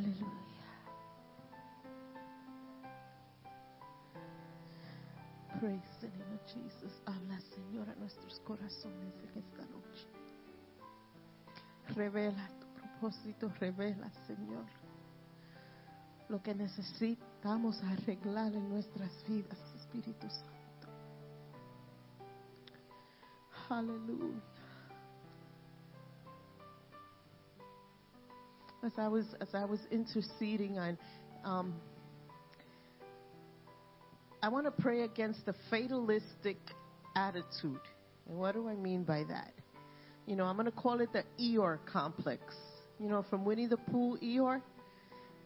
Aleluya. 0.00 0.24
Praise 5.58 5.80
the 6.00 6.06
name 6.06 6.32
of 6.32 6.46
Jesus. 6.46 7.02
Habla, 7.04 7.38
Señor, 7.54 7.90
a 7.90 7.94
nuestros 7.96 8.40
corazones 8.40 9.12
en 9.24 9.42
esta 9.42 9.62
noche. 9.66 10.08
Revela 11.94 12.48
tu 12.60 12.66
propósito, 12.80 13.52
revela, 13.60 14.10
Señor, 14.26 14.64
lo 16.30 16.42
que 16.42 16.54
necesitamos 16.54 17.82
arreglar 17.82 18.54
en 18.54 18.70
nuestras 18.70 19.12
vidas, 19.28 19.58
Espíritu 19.76 20.30
Santo. 20.30 20.88
Aleluya. 23.68 24.59
As 28.84 28.92
I 28.96 29.08
was 29.08 29.26
as 29.40 29.48
I 29.54 29.64
was 29.64 29.80
interceding 29.90 30.78
on 30.78 30.98
um, 31.44 31.74
I 34.42 34.48
want 34.48 34.64
to 34.64 34.70
pray 34.70 35.02
against 35.02 35.44
the 35.44 35.54
fatalistic 35.68 36.56
attitude. 37.14 37.80
And 38.26 38.38
what 38.38 38.54
do 38.54 38.68
I 38.68 38.74
mean 38.74 39.02
by 39.02 39.24
that? 39.24 39.52
You 40.26 40.36
know, 40.36 40.44
I'm 40.44 40.56
going 40.56 40.66
to 40.66 40.72
call 40.72 41.00
it 41.00 41.12
the 41.12 41.24
Eeyore 41.38 41.78
complex. 41.84 42.42
You 42.98 43.08
know, 43.08 43.24
from 43.28 43.44
Winnie 43.44 43.66
the 43.66 43.76
Pooh, 43.76 44.16
Eeyore, 44.18 44.62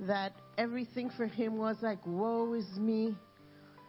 that 0.01 0.33
everything 0.59 1.11
for 1.17 1.27
him 1.27 1.57
was 1.57 1.77
like, 1.83 1.99
woe 2.07 2.55
is 2.55 2.67
me. 2.79 3.17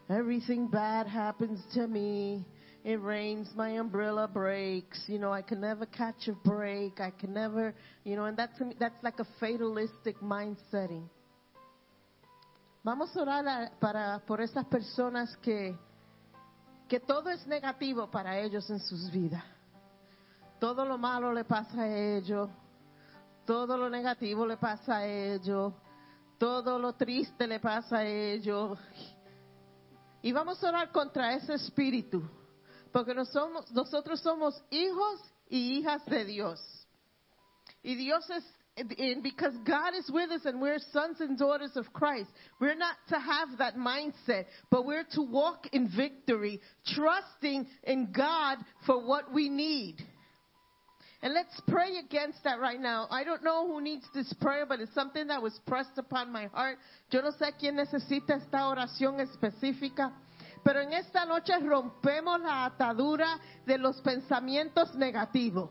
Everything 0.09 0.67
bad 0.67 1.07
happens 1.07 1.59
to 1.73 1.87
me. 1.87 2.45
It 2.85 3.01
rains, 3.01 3.49
my 3.55 3.79
umbrella 3.79 4.27
breaks. 4.27 5.01
You 5.07 5.17
know, 5.17 5.33
I 5.33 5.41
can 5.41 5.59
never 5.59 5.87
catch 5.87 6.27
a 6.27 6.33
break. 6.33 6.99
I 6.99 7.09
can 7.09 7.33
never, 7.33 7.73
you 8.03 8.15
know, 8.15 8.25
and 8.25 8.37
that's, 8.37 8.53
that's 8.79 9.03
like 9.03 9.19
a 9.19 9.25
fatalistic 9.39 10.21
mind 10.21 10.57
setting. 10.69 11.09
Vamos 12.83 13.09
a 13.15 13.21
orar 13.21 13.71
para, 13.79 14.21
por 14.27 14.39
esas 14.39 14.65
personas 14.65 15.35
que, 15.41 15.75
que 16.87 16.99
todo 16.99 17.31
es 17.31 17.47
negativo 17.47 18.11
para 18.11 18.37
ellos 18.37 18.69
en 18.69 18.79
sus 18.79 19.09
vidas. 19.09 19.43
Todo 20.59 20.85
lo 20.85 20.99
malo 20.99 21.33
le 21.33 21.43
pasa 21.43 21.81
a 21.81 21.87
ellos. 21.87 22.51
Todo 23.47 23.77
lo 23.77 23.89
negativo 23.89 24.45
le 24.45 24.57
pasa 24.57 24.97
a 24.97 25.07
ellos. 25.07 25.73
Todo 26.37 26.77
lo 26.77 26.93
triste 26.93 27.47
le 27.47 27.59
pasa 27.59 27.97
a 27.97 28.05
ellos. 28.05 28.77
Y 30.21 30.31
vamos 30.31 30.63
a 30.63 30.69
orar 30.69 30.91
contra 30.91 31.33
ese 31.33 31.55
espíritu. 31.55 32.21
Porque 32.95 33.13
nos 33.13 33.29
somos- 33.33 33.69
nosotros 33.71 34.21
somos 34.21 34.63
hijos 34.71 35.19
y 35.49 35.79
hijas 35.79 36.05
de 36.05 36.23
Dios. 36.23 36.61
Y 37.83 37.95
Dios 37.95 38.29
es, 38.29 38.43
and 38.77 39.21
because 39.21 39.53
God 39.65 39.93
is 39.95 40.09
with 40.09 40.31
us 40.31 40.45
and 40.45 40.61
we're 40.61 40.79
sons 40.93 41.19
and 41.19 41.37
daughters 41.37 41.75
of 41.75 41.91
Christ, 41.91 42.29
we're 42.61 42.73
not 42.73 42.95
to 43.09 43.19
have 43.19 43.57
that 43.57 43.75
mindset, 43.75 44.45
but 44.71 44.85
we're 44.85 45.03
to 45.11 45.21
walk 45.23 45.67
in 45.73 45.89
victory, 45.89 46.61
trusting 46.87 47.67
in 47.83 48.13
God 48.13 48.59
for 48.85 49.05
what 49.05 49.29
we 49.33 49.49
need. 49.49 49.95
And 51.21 51.33
let's 51.33 51.59
pray 51.67 51.97
against 51.97 52.45
that 52.45 52.61
right 52.61 52.79
now. 52.79 53.07
I 53.11 53.25
don't 53.25 53.43
know 53.43 53.67
who 53.67 53.81
needs 53.81 54.05
this 54.13 54.31
prayer, 54.39 54.65
but 54.65 54.79
it's 54.79 54.93
something 54.93 55.27
that 55.27 55.41
was 55.41 55.59
pressed 55.67 55.97
upon 55.97 56.31
my 56.31 56.45
heart. 56.45 56.77
Yo 57.11 57.19
no 57.19 57.31
sé 57.31 57.51
quién 57.59 57.75
necesita 57.75 58.41
esta 58.41 58.59
oración 58.59 59.19
específica. 59.19 60.13
Pero 60.65 60.79
en 60.81 60.93
esta 60.93 61.25
noche 61.25 61.55
rompemos 61.59 62.41
la 62.41 62.65
atadura 62.65 63.39
de 63.67 63.77
los 63.77 64.01
pensamientos 64.01 64.95
negativos. 64.95 65.69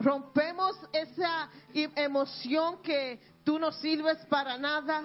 Rompemos 0.00 0.74
esa 0.94 1.50
i- 1.74 1.90
emoción 1.94 2.80
que 2.80 3.20
tú 3.44 3.58
no 3.58 3.70
sirves 3.70 4.16
para 4.30 4.56
nada, 4.56 5.02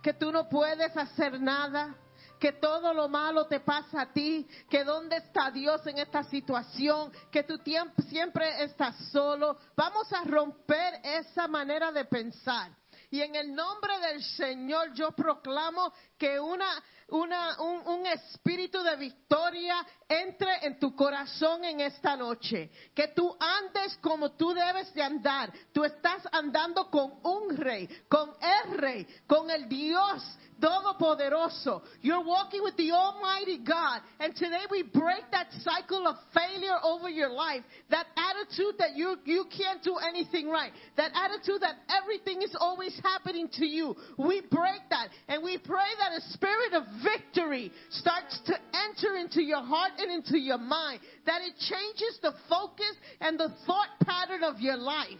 que 0.00 0.14
tú 0.14 0.30
no 0.30 0.48
puedes 0.48 0.96
hacer 0.96 1.40
nada, 1.40 1.96
que 2.38 2.52
todo 2.52 2.94
lo 2.94 3.08
malo 3.08 3.48
te 3.48 3.58
pasa 3.58 4.02
a 4.02 4.12
ti, 4.12 4.46
que 4.70 4.84
dónde 4.84 5.16
está 5.16 5.50
Dios 5.50 5.84
en 5.88 5.98
esta 5.98 6.22
situación, 6.22 7.10
que 7.32 7.42
tú 7.42 7.58
tiemp- 7.58 8.00
siempre 8.08 8.62
estás 8.62 8.94
solo. 9.10 9.58
Vamos 9.76 10.12
a 10.12 10.22
romper 10.22 11.00
esa 11.02 11.48
manera 11.48 11.90
de 11.90 12.04
pensar. 12.04 12.70
Y 13.10 13.22
en 13.22 13.34
el 13.34 13.54
nombre 13.54 13.98
del 14.00 14.22
Señor 14.22 14.92
yo 14.92 15.12
proclamo 15.12 15.92
que 16.18 16.38
una, 16.38 16.68
una, 17.08 17.60
un, 17.60 17.86
un 17.86 18.06
espíritu 18.06 18.82
de 18.82 18.96
victoria 18.96 19.84
entre 20.08 20.66
en 20.66 20.78
tu 20.78 20.94
corazón 20.94 21.64
en 21.64 21.80
esta 21.80 22.16
noche. 22.16 22.70
Que 22.94 23.08
tú 23.08 23.36
andes 23.38 23.96
como 23.98 24.32
tú 24.32 24.52
debes 24.52 24.92
de 24.94 25.02
andar. 25.02 25.52
Tú 25.72 25.84
estás 25.84 26.22
andando 26.32 26.90
con 26.90 27.20
un 27.22 27.56
rey, 27.56 27.88
con 28.08 28.30
el 28.40 28.78
rey, 28.78 29.06
con 29.26 29.50
el 29.50 29.68
Dios 29.68 30.22
Todopoderoso. 30.60 31.82
You're 32.02 32.24
walking 32.24 32.62
with 32.62 32.76
the 32.76 32.92
Almighty 32.92 33.58
God. 33.58 34.00
And 34.20 34.34
today 34.34 34.64
we 34.70 34.82
break 34.82 35.30
that 35.32 35.48
cycle 35.62 36.06
of 36.06 36.16
failure 36.34 36.76
over 36.82 37.08
your 37.08 37.30
life. 37.30 37.62
That 37.90 38.06
attitude 38.16 38.74
that 38.78 38.96
you, 38.96 39.16
you 39.24 39.46
can't 39.56 39.82
do 39.82 39.96
anything 39.96 40.48
right. 40.48 40.72
That 40.96 41.12
attitude 41.14 41.62
that 41.62 41.76
everything 41.88 42.42
is 42.42 42.54
always 42.58 42.98
happening 43.02 43.48
to 43.54 43.66
you. 43.66 43.94
We 44.16 44.42
break 44.50 44.82
that. 44.90 45.08
And 45.28 45.42
we 45.42 45.58
pray 45.58 45.88
that 45.98 46.18
a 46.18 46.20
spirit 46.32 46.74
of 46.74 46.84
victory 47.02 47.72
starts 47.90 48.40
to 48.46 48.54
enter 48.74 49.16
into 49.16 49.42
your 49.42 49.62
heart 49.62 49.92
and 49.98 50.10
into 50.10 50.38
your 50.38 50.58
mind. 50.58 51.00
That 51.26 51.42
it 51.42 51.54
changes 51.58 52.18
the 52.22 52.32
focus 52.48 52.94
and 53.20 53.38
the 53.38 53.52
thought 53.66 53.88
pattern 54.04 54.44
of 54.44 54.60
your 54.60 54.76
life. 54.76 55.18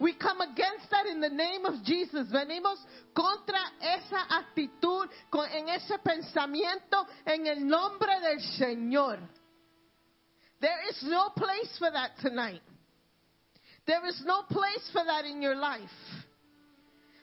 We 0.00 0.14
come 0.14 0.40
against 0.40 0.90
that 0.90 1.06
in 1.06 1.20
the 1.20 1.28
name 1.28 1.64
of 1.64 1.82
Jesus. 1.84 2.28
Venimos 2.32 2.78
contra 3.14 3.58
esa 3.80 4.26
actitud, 4.30 5.08
con- 5.30 5.48
en 5.50 5.68
ese 5.68 5.98
pensamiento, 5.98 7.04
en 7.26 7.46
el 7.46 7.66
nombre 7.66 8.12
del 8.20 8.40
Señor. 8.58 9.18
There 10.60 10.88
is 10.90 11.02
no 11.04 11.30
place 11.36 11.76
for 11.78 11.90
that 11.90 12.12
tonight. 12.20 12.62
There 13.86 14.04
is 14.06 14.22
no 14.24 14.42
place 14.42 14.90
for 14.92 15.04
that 15.04 15.24
in 15.24 15.40
your 15.40 15.56
life. 15.56 15.88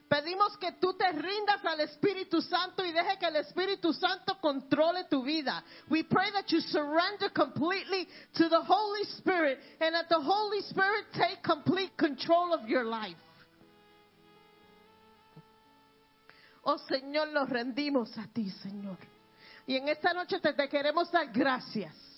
Pedimos 0.08 0.56
que 0.58 0.72
tú 0.74 0.94
te 0.94 1.12
rindas 1.12 1.66
al 1.66 1.80
Espíritu 1.80 2.40
Santo 2.42 2.86
y 2.86 2.92
deje 2.92 3.18
que 3.18 3.26
el 3.26 3.38
Espíritu 3.38 3.92
Santo 3.92 4.38
controle 4.40 5.06
tu 5.06 5.24
vida. 5.24 5.64
We 5.90 6.04
pray 6.04 6.32
that 6.32 6.52
you 6.52 6.62
surrender 6.62 7.32
completely 7.34 8.08
to 8.36 8.48
the 8.48 8.62
Holy 8.62 9.04
Spirit 9.18 9.60
and 9.80 9.96
that 9.96 10.08
the 10.10 10.22
Holy 10.22 10.62
Spirit 10.62 11.12
take 11.14 11.42
complete 11.42 11.98
control 11.98 12.54
of 12.54 12.70
your 12.70 12.84
life. 12.84 13.18
Oh 16.64 16.78
Señor, 16.88 17.32
los 17.34 17.50
rendimos 17.50 18.16
a 18.18 18.28
ti, 18.32 18.50
Señor. 18.50 18.98
Y 19.68 19.76
en 19.76 19.88
esta 19.90 20.14
noche 20.14 20.40
te, 20.40 20.54
te 20.54 20.68
queremos 20.68 21.12
dar 21.12 21.32
gracias. 21.32 22.15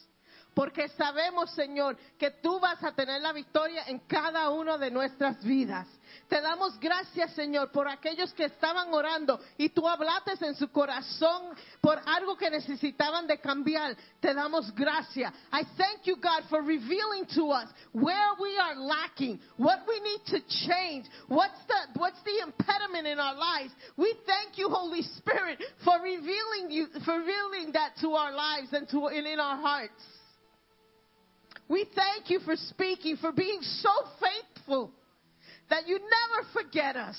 Porque 0.58 0.90
sabemos, 0.90 1.52
Señor, 1.52 1.96
que 2.18 2.32
tú 2.32 2.60
vas 2.60 2.84
a 2.84 2.92
tener 2.92 3.22
la 3.22 3.32
victoria 3.32 3.84
en 3.86 4.00
cada 4.08 4.50
una 4.50 4.76
de 4.80 4.90
nuestras 4.90 5.44
vidas. 5.44 5.88
Te 6.28 6.42
damos 6.42 6.80
gracias, 6.80 7.32
Señor, 7.36 7.72
por 7.72 7.88
aquellos 7.88 8.34
que 8.34 8.46
estaban 8.46 8.92
orando 8.92 9.40
y 9.56 9.70
tú 9.70 9.88
hablaste 9.88 10.34
en 10.48 10.56
su 10.56 10.72
corazón 10.72 11.56
por 11.80 12.02
algo 12.08 12.36
que 12.36 12.50
necesitaban 12.50 13.28
de 13.28 13.40
cambiar. 13.40 13.96
Te 14.20 14.34
damos 14.34 14.74
gracias. 14.74 15.32
I 15.54 15.64
thank 15.78 16.06
you, 16.06 16.16
God, 16.16 16.50
for 16.50 16.64
revealing 16.64 17.28
to 17.36 17.52
us 17.52 17.70
where 17.94 18.34
we 18.42 18.58
are 18.58 18.76
lacking, 18.76 19.40
what 19.58 19.82
we 19.88 20.00
need 20.00 20.26
to 20.26 20.40
change, 20.66 21.06
what's 21.28 21.64
the, 21.68 22.00
what's 22.00 22.24
the 22.24 22.40
impediment 22.42 23.06
in 23.06 23.20
our 23.20 23.36
lives. 23.36 23.74
We 23.96 24.12
thank 24.26 24.58
you, 24.58 24.70
Holy 24.70 25.04
Spirit, 25.04 25.64
for 25.86 26.02
revealing 26.02 26.72
you, 26.72 26.88
for 27.06 27.20
revealing 27.20 27.74
that 27.74 27.92
to 28.02 28.14
our 28.14 28.32
lives 28.32 28.74
and 28.74 28.90
to, 28.90 29.06
and 29.06 29.28
in 29.28 29.40
our 29.40 29.58
hearts. 29.58 30.17
We 31.70 31.86
thank 31.94 32.30
you 32.30 32.40
for 32.40 32.56
speaking, 32.56 33.18
for 33.18 33.32
being 33.32 33.62
so 33.62 33.90
faithful 34.20 34.92
that 35.70 35.88
you 35.88 36.00
never 36.00 36.48
forget 36.54 36.96
us. 36.96 37.18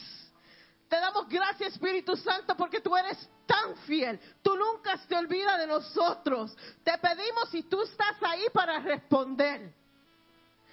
Te 0.91 0.97
damos 0.97 1.29
gracias, 1.29 1.77
Espíritu 1.77 2.17
Santo, 2.17 2.55
porque 2.57 2.81
tú 2.81 2.97
eres 2.97 3.19
tan 3.47 3.77
fiel. 3.87 4.19
Tú 4.43 4.57
nunca 4.57 4.99
te 5.07 5.15
olvidas 5.17 5.59
de 5.59 5.67
nosotros. 5.67 6.57
Te 6.83 6.93
pedimos 6.97 7.51
si 7.51 7.63
tú 7.65 7.83
estás 7.83 8.17
ahí 8.23 8.47
para 8.55 8.81
responder. 8.81 9.75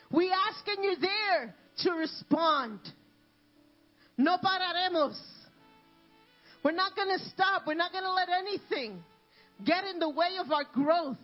We 0.10 0.32
ask 0.32 0.66
and 0.68 0.84
you're 0.84 1.00
there 1.00 1.56
to 1.84 1.92
respond. 1.96 2.80
No 4.18 4.38
pararemos. 4.38 5.18
We're 6.64 6.72
not 6.72 6.96
going 6.96 7.10
to 7.10 7.26
stop. 7.26 7.64
We're 7.68 7.76
not 7.76 7.92
going 7.92 8.06
to 8.06 8.14
let 8.14 8.30
anything 8.30 9.04
get 9.66 9.84
in 9.86 10.00
the 10.00 10.10
way 10.10 10.38
of 10.40 10.52
our 10.52 10.64
growth. 10.74 11.18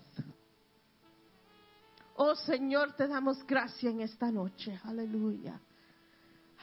Oh 2.23 2.35
Señor, 2.35 2.93
te 2.93 3.07
damos 3.07 3.43
gracias 3.47 3.91
en 3.91 4.01
esta 4.01 4.31
noche. 4.31 4.79
Aleluya. 4.83 5.59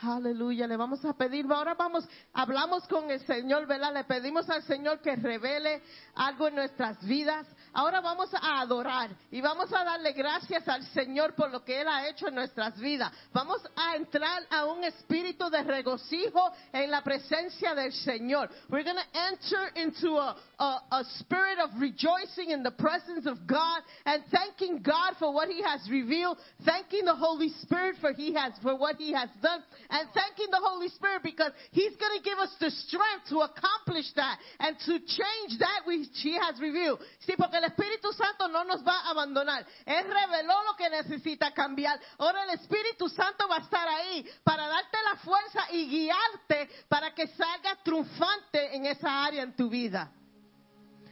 Aleluya, 0.01 0.65
le 0.65 0.77
vamos 0.77 1.03
a 1.03 1.11
pedir, 1.11 1.45
ahora 1.51 1.73
vamos, 1.73 2.07
hablamos 2.31 2.87
con 2.87 3.11
el 3.11 3.19
Señor, 3.25 3.67
¿verdad? 3.67 3.93
Le 3.93 4.05
pedimos 4.05 4.49
al 4.49 4.63
Señor 4.63 5.01
que 5.01 5.17
revele 5.17 5.81
algo 6.15 6.47
en 6.47 6.55
nuestras 6.55 7.05
vidas, 7.05 7.45
ahora 7.73 8.01
vamos 8.01 8.29
a 8.33 8.61
adorar 8.61 9.11
y 9.31 9.41
vamos 9.41 9.71
a 9.73 9.83
darle 9.83 10.13
gracias 10.13 10.67
al 10.67 10.83
Señor 10.87 11.35
por 11.35 11.51
lo 11.51 11.63
que 11.63 11.81
Él 11.81 11.87
ha 11.87 12.07
hecho 12.07 12.27
en 12.27 12.35
nuestras 12.35 12.79
vidas. 12.79 13.11
Vamos 13.33 13.61
a 13.75 13.95
entrar 13.95 14.43
a 14.49 14.65
un 14.65 14.83
espíritu 14.83 15.49
de 15.49 15.63
regocijo 15.63 16.51
en 16.73 16.91
la 16.91 17.03
presencia 17.03 17.75
del 17.75 17.93
Señor. 17.93 18.49
We're 18.69 18.83
going 18.83 18.97
to 18.97 19.19
enter 19.19 19.71
into 19.75 20.17
a, 20.17 20.35
a, 20.59 20.81
a 20.91 21.03
spirit 21.19 21.59
of 21.59 21.71
rejoicing 21.79 22.51
in 22.51 22.63
the 22.63 22.71
presence 22.71 23.25
of 23.25 23.45
God 23.47 23.81
and 24.05 24.23
thanking 24.31 24.81
God 24.81 25.15
for 25.19 25.33
what 25.33 25.49
He 25.49 25.61
has 25.61 25.87
revealed, 25.89 26.37
thanking 26.65 27.05
the 27.05 27.15
Holy 27.15 27.49
Spirit 27.61 27.95
for 28.01 28.13
He 28.13 28.33
has 28.33 28.53
for 28.61 28.75
what 28.75 28.95
He 28.97 29.13
has 29.13 29.29
done, 29.41 29.63
and 29.89 30.09
thanking 30.13 30.51
the 30.51 30.61
Holy 30.61 30.89
Spirit 30.89 31.23
because 31.23 31.51
He's 31.71 31.95
going 31.97 32.17
to 32.17 32.23
give 32.23 32.37
us 32.39 32.53
the 32.59 32.71
strength 32.71 33.29
to 33.29 33.39
accomplish 33.39 34.11
that 34.15 34.39
and 34.59 34.77
to 34.85 34.99
change 34.99 35.59
that 35.59 35.81
which 35.85 36.09
He 36.21 36.33
has 36.33 36.59
revealed. 36.59 36.99
Sí, 37.25 37.35
el 37.59 37.65
Espíritu 37.65 38.11
Santo 38.11 38.47
no 38.47 38.63
nos 38.63 38.85
va 38.85 38.99
a 39.01 39.09
abandonar. 39.11 39.65
Él 39.85 40.05
reveló 40.05 40.63
lo 40.63 40.75
que 40.75 40.89
necesita 40.89 41.53
cambiar. 41.53 41.99
Ahora 42.17 42.43
el 42.43 42.51
Espíritu 42.51 43.07
Santo 43.07 43.47
va 43.47 43.57
a 43.57 43.61
estar 43.61 43.87
ahí 43.87 44.25
para 44.43 44.67
darte 44.67 44.97
la 45.11 45.19
fuerza 45.19 45.71
y 45.71 45.87
guiarte 45.87 46.69
para 46.87 47.13
que 47.13 47.27
salgas 47.27 47.83
triunfante 47.83 48.75
en 48.75 48.85
esa 48.85 49.23
área 49.23 49.43
en 49.43 49.55
tu 49.55 49.69
vida. 49.69 50.11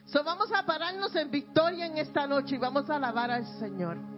So 0.08 0.24
vamos 0.24 0.52
a 0.54 0.66
pararnos 0.66 1.16
en 1.16 1.30
victoria 1.30 1.86
en 1.86 1.98
esta 1.98 2.26
noche 2.26 2.56
y 2.56 2.58
vamos 2.58 2.90
a 2.90 2.96
alabar 2.96 3.30
al 3.30 3.46
Señor. 3.60 4.17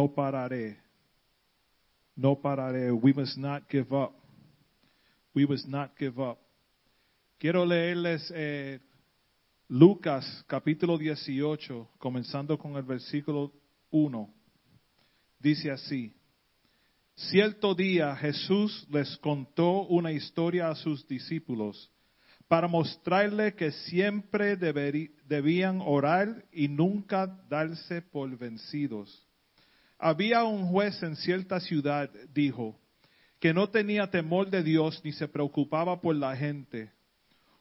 No 0.00 0.14
pararé. 0.14 0.78
No 2.16 2.40
pararé. 2.40 2.90
We 2.90 3.12
must 3.12 3.36
not 3.36 3.68
give 3.68 3.94
up. 3.94 4.14
We 5.34 5.46
must 5.46 5.68
not 5.68 5.94
give 5.98 6.18
up. 6.18 6.38
Quiero 7.38 7.66
leerles 7.66 8.32
eh, 8.34 8.80
Lucas 9.68 10.42
capítulo 10.46 10.96
18, 10.96 11.86
comenzando 11.98 12.56
con 12.56 12.76
el 12.76 12.82
versículo 12.82 13.52
1. 13.90 14.32
Dice 15.38 15.70
así. 15.70 16.14
Cierto 17.14 17.74
día 17.74 18.16
Jesús 18.16 18.86
les 18.90 19.18
contó 19.18 19.82
una 19.82 20.12
historia 20.12 20.70
a 20.70 20.76
sus 20.76 21.06
discípulos 21.06 21.90
para 22.48 22.66
mostrarle 22.68 23.54
que 23.54 23.70
siempre 23.70 24.56
debían 24.56 25.82
orar 25.84 26.42
y 26.52 26.68
nunca 26.68 27.26
darse 27.50 28.00
por 28.00 28.34
vencidos. 28.38 29.26
Había 30.02 30.44
un 30.44 30.66
juez 30.68 31.02
en 31.02 31.14
cierta 31.14 31.60
ciudad, 31.60 32.08
dijo, 32.32 32.80
que 33.38 33.52
no 33.52 33.68
tenía 33.68 34.10
temor 34.10 34.48
de 34.48 34.62
Dios 34.62 35.00
ni 35.04 35.12
se 35.12 35.28
preocupaba 35.28 36.00
por 36.00 36.16
la 36.16 36.34
gente. 36.34 36.90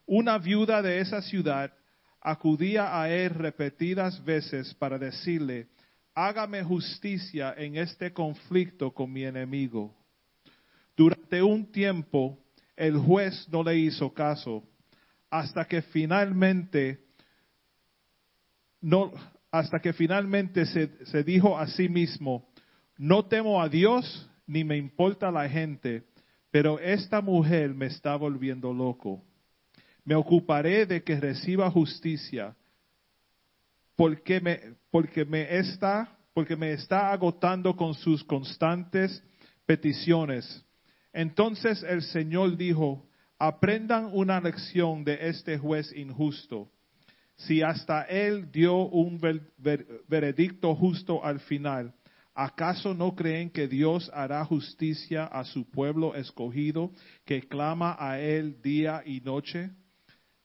Una 0.06 0.38
viuda 0.38 0.82
de 0.82 1.02
esa 1.02 1.22
ciudad 1.22 1.74
acudía 2.22 2.98
a 3.02 3.10
él 3.10 3.32
repetidas 3.32 4.24
veces 4.24 4.74
para 4.76 4.98
decirle, 4.98 5.68
hágame 6.16 6.64
justicia 6.64 7.54
en 7.58 7.76
este 7.76 8.14
conflicto 8.14 8.92
con 8.92 9.12
mi 9.12 9.26
enemigo. 9.26 9.94
Durante 10.96 11.44
un 11.44 11.70
tiempo 11.70 12.40
el 12.78 12.98
juez 12.98 13.48
no 13.50 13.64
le 13.64 13.78
hizo 13.78 14.14
caso, 14.14 14.64
hasta 15.30 15.66
que 15.66 15.82
finalmente 15.82 17.06
no, 18.80 19.12
hasta 19.52 19.80
que 19.80 19.94
finalmente 19.94 20.66
se, 20.66 21.24
dijo 21.24 21.58
a 21.58 21.68
sí 21.68 21.90
mismo, 21.90 22.48
no 22.98 23.26
temo 23.26 23.62
a 23.62 23.70
Dios 23.70 24.30
ni 24.46 24.64
me 24.64 24.78
importa 24.78 25.32
la 25.32 25.48
gente, 25.50 26.04
pero 26.52 26.80
esta 26.80 27.22
mujer 27.22 27.74
me 27.74 27.88
está 27.88 28.16
volviendo 28.16 28.74
loco. 28.74 29.24
Me 30.04 30.16
ocuparé 30.16 30.86
de 30.86 31.04
que 31.04 31.20
reciba 31.20 31.70
justicia, 31.70 32.56
porque 33.96 34.40
me, 34.40 34.60
porque 34.92 35.26
me 35.26 35.58
está, 35.58 36.18
porque 36.34 36.56
me 36.56 36.74
está 36.74 37.12
agotando 37.12 37.76
con 37.76 37.94
sus 37.94 38.24
constantes 38.24 39.24
peticiones. 39.66 40.66
Entonces 41.14 41.84
el 41.84 42.02
Señor 42.02 42.58
dijo, 42.58 43.08
aprendan 43.38 44.10
una 44.14 44.40
lección 44.40 45.04
de 45.04 45.30
este 45.30 45.58
juez 45.58 45.92
injusto. 45.96 46.72
Si 47.40 47.62
hasta 47.62 48.04
él 48.04 48.52
dio 48.52 48.76
un 48.88 49.18
ver- 49.18 49.52
ver- 49.58 49.86
veredicto 50.08 50.76
justo 50.76 51.24
al 51.24 51.40
final, 51.40 51.94
¿acaso 52.36 52.94
no 52.94 53.16
creen 53.16 53.50
que 53.50 53.68
Dios 53.68 54.12
hará 54.14 54.44
justicia 54.44 55.26
a 55.26 55.46
su 55.46 55.70
pueblo 55.70 56.16
escogido 56.16 56.92
que 57.26 57.42
clama 57.48 57.96
a 57.98 58.20
él 58.20 58.62
día 58.62 59.04
y 59.06 59.22
noche? 59.22 59.72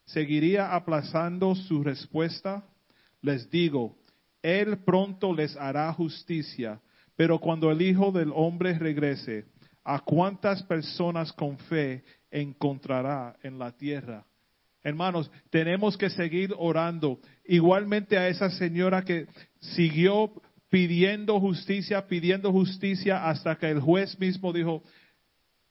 ¿Seguiría 0.06 0.72
aplazando 0.74 1.56
su 1.56 1.82
respuesta? 1.82 2.64
Les 3.22 3.50
digo, 3.50 3.96
él 4.40 4.78
pronto 4.84 5.34
les 5.34 5.56
hará 5.56 5.92
justicia, 5.92 6.80
pero 7.16 7.40
cuando 7.40 7.72
el 7.72 7.82
Hijo 7.82 8.12
del 8.12 8.30
Hombre 8.32 8.78
regrese, 8.78 9.46
¿a 9.82 9.98
cuántas 9.98 10.62
personas 10.62 11.32
con 11.32 11.58
fe 11.58 12.04
encontrará 12.30 13.36
en 13.42 13.58
la 13.58 13.72
tierra? 13.72 14.24
Hermanos, 14.84 15.30
tenemos 15.50 15.96
que 15.96 16.10
seguir 16.10 16.54
orando. 16.58 17.18
Igualmente 17.46 18.18
a 18.18 18.28
esa 18.28 18.50
señora 18.50 19.02
que 19.02 19.26
siguió 19.60 20.30
pidiendo 20.68 21.40
justicia, 21.40 22.06
pidiendo 22.06 22.52
justicia 22.52 23.28
hasta 23.28 23.56
que 23.56 23.70
el 23.70 23.80
juez 23.80 24.18
mismo 24.18 24.52
dijo, 24.52 24.82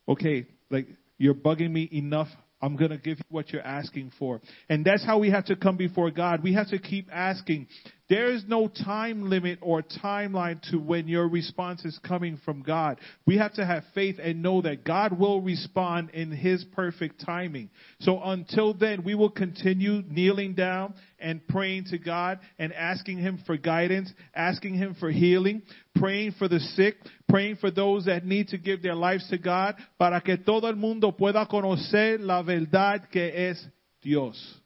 okay, 0.06 0.48
like 0.70 0.90
you're 1.18 1.40
bugging 1.40 1.72
me 1.72 1.88
enough. 1.92 2.30
I'm 2.62 2.78
going 2.78 2.92
to 2.92 2.98
give 2.98 3.18
you 3.18 3.26
what 3.30 3.52
you're 3.52 3.62
asking 3.62 4.12
for. 4.18 4.40
And 4.70 4.86
that's 4.86 5.06
how 5.06 5.20
we 5.20 5.30
have 5.32 5.46
to 5.46 5.58
come 5.58 5.76
before 5.76 6.12
God. 6.12 6.42
We 6.42 6.54
have 6.54 6.70
to 6.70 6.80
keep 6.80 7.10
asking. 7.12 7.68
There 8.10 8.32
is 8.34 8.44
no 8.48 8.68
time 8.68 9.30
limit 9.30 9.60
or 9.62 9.82
timeline 9.82 10.62
to 10.72 10.78
when 10.78 11.08
your 11.08 11.28
response 11.28 11.86
is 11.86 11.98
coming 12.06 12.38
from 12.44 12.62
God. 12.62 13.00
We 13.26 13.38
have 13.38 13.54
to 13.54 13.66
have 13.66 13.84
faith 13.96 14.18
and 14.22 14.44
know 14.44 14.62
that 14.62 14.84
God 14.84 15.18
will 15.18 15.42
respond 15.42 16.10
in 16.10 16.30
His 16.30 16.66
perfect 16.74 17.26
timing. 17.26 17.70
So 18.02 18.22
until 18.22 18.74
then, 18.74 19.06
we 19.06 19.16
will 19.16 19.30
continue 19.30 20.02
kneeling 20.10 20.54
down 20.54 20.96
and 21.18 21.48
praying 21.48 21.86
to 21.92 21.98
God 21.98 22.40
and 22.60 22.74
asking 22.74 23.20
Him 23.20 23.42
for 23.46 23.56
guidance, 23.56 24.12
asking 24.36 24.76
Him 24.76 24.98
for 25.00 25.10
healing, 25.10 25.62
praying 25.96 26.34
for 26.38 26.50
the 26.50 26.60
sick, 26.60 26.98
praying 27.30 27.56
for 27.56 27.72
those 27.72 28.06
that 28.06 28.26
need 28.26 28.50
to 28.50 28.58
give 28.58 28.82
their 28.84 28.96
lives 28.96 29.30
to 29.30 29.38
God, 29.38 29.76
para 29.98 30.20
que 30.20 30.36
todo 30.36 30.68
el 30.68 30.76
mundo 30.76 31.12
pueda 31.12 31.48
conocer 31.50 32.20
la 32.20 32.44
verdad 32.44 33.10
que 33.10 33.32
es 33.34 33.66
Dios. 34.02 34.63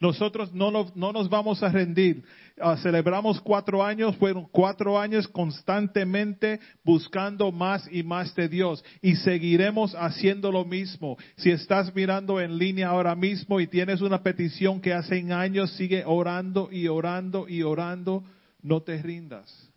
Nosotros 0.00 0.52
no 0.54 0.70
nos, 0.70 0.96
no 0.96 1.12
nos 1.12 1.28
vamos 1.28 1.62
a 1.62 1.68
rendir. 1.68 2.24
Ah, 2.58 2.76
celebramos 2.78 3.38
cuatro 3.40 3.84
años, 3.84 4.16
fueron 4.16 4.48
cuatro 4.50 4.98
años 4.98 5.28
constantemente 5.28 6.58
buscando 6.82 7.52
más 7.52 7.86
y 7.92 8.02
más 8.02 8.34
de 8.34 8.48
Dios 8.48 8.82
y 9.02 9.16
seguiremos 9.16 9.94
haciendo 9.94 10.50
lo 10.50 10.64
mismo. 10.64 11.18
Si 11.36 11.50
estás 11.50 11.94
mirando 11.94 12.40
en 12.40 12.56
línea 12.56 12.88
ahora 12.88 13.14
mismo 13.14 13.60
y 13.60 13.66
tienes 13.66 14.00
una 14.00 14.22
petición 14.22 14.80
que 14.80 14.94
hace 14.94 15.20
años, 15.32 15.70
sigue 15.72 16.02
orando 16.06 16.70
y 16.72 16.88
orando 16.88 17.46
y 17.46 17.62
orando, 17.62 18.24
no 18.62 18.80
te 18.80 19.00
rindas. 19.02 19.69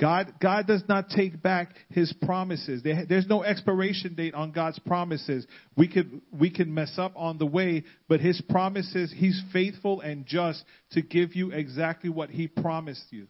God, 0.00 0.34
God 0.40 0.66
does 0.66 0.82
not 0.88 1.10
take 1.10 1.42
back 1.42 1.74
His 1.90 2.12
promises. 2.22 2.82
There, 2.82 3.04
there's 3.08 3.26
no 3.26 3.42
expiration 3.42 4.14
date 4.14 4.34
on 4.34 4.52
God's 4.52 4.78
promises. 4.80 5.46
We 5.76 5.88
could, 5.88 6.20
we 6.32 6.50
can 6.50 6.72
mess 6.72 6.94
up 6.98 7.12
on 7.16 7.38
the 7.38 7.46
way, 7.46 7.84
but 8.08 8.20
His 8.20 8.40
promises, 8.48 9.12
He's 9.16 9.42
faithful 9.52 10.00
and 10.00 10.24
just 10.24 10.64
to 10.92 11.02
give 11.02 11.34
you 11.34 11.50
exactly 11.50 12.10
what 12.10 12.30
He 12.30 12.46
promised 12.46 13.06
you. 13.10 13.26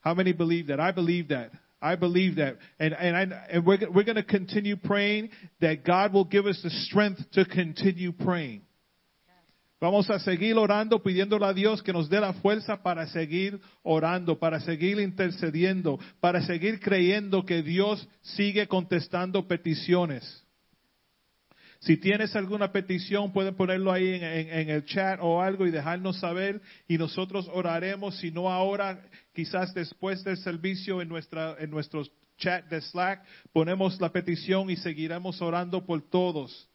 How 0.00 0.12
many 0.14 0.32
believe 0.32 0.66
that? 0.66 0.80
I 0.80 0.90
believe 0.90 1.28
that. 1.28 1.52
I 1.80 1.96
believe 1.96 2.36
that. 2.36 2.56
And, 2.80 2.94
and, 2.94 3.16
I, 3.16 3.46
and 3.50 3.66
we're, 3.66 3.78
we're 3.94 4.04
going 4.04 4.16
to 4.16 4.22
continue 4.22 4.76
praying 4.76 5.30
that 5.60 5.84
God 5.84 6.12
will 6.12 6.24
give 6.24 6.46
us 6.46 6.58
the 6.64 6.70
strength 6.70 7.20
to 7.34 7.44
continue 7.44 8.10
praying. 8.10 8.62
Vamos 9.84 10.08
a 10.08 10.18
seguir 10.18 10.56
orando, 10.56 11.02
pidiéndole 11.02 11.44
a 11.44 11.52
Dios 11.52 11.82
que 11.82 11.92
nos 11.92 12.08
dé 12.08 12.18
la 12.18 12.32
fuerza 12.32 12.82
para 12.82 13.06
seguir 13.06 13.60
orando, 13.82 14.38
para 14.38 14.58
seguir 14.60 14.98
intercediendo, 14.98 16.00
para 16.20 16.40
seguir 16.40 16.80
creyendo 16.80 17.44
que 17.44 17.62
Dios 17.62 18.08
sigue 18.22 18.66
contestando 18.66 19.46
peticiones. 19.46 20.42
Si 21.80 21.98
tienes 21.98 22.34
alguna 22.34 22.72
petición, 22.72 23.30
pueden 23.30 23.56
ponerlo 23.56 23.92
ahí 23.92 24.14
en, 24.14 24.70
el 24.70 24.86
chat 24.86 25.18
o 25.20 25.42
algo 25.42 25.66
y 25.66 25.70
dejarnos 25.70 26.18
saber 26.18 26.62
y 26.88 26.96
nosotros 26.96 27.46
oraremos, 27.52 28.16
si 28.16 28.30
no 28.30 28.50
ahora, 28.50 29.02
quizás 29.34 29.74
después 29.74 30.24
del 30.24 30.38
servicio 30.38 31.02
en, 31.02 31.10
nuestra, 31.10 31.56
en 31.58 31.68
nuestro 31.70 32.04
chat 32.38 32.64
de 32.70 32.80
Slack, 32.80 33.22
ponemos 33.52 34.00
la 34.00 34.10
petición 34.10 34.70
y 34.70 34.76
seguiremos 34.76 35.42
orando 35.42 35.84
por 35.84 36.00
todos. 36.08 36.70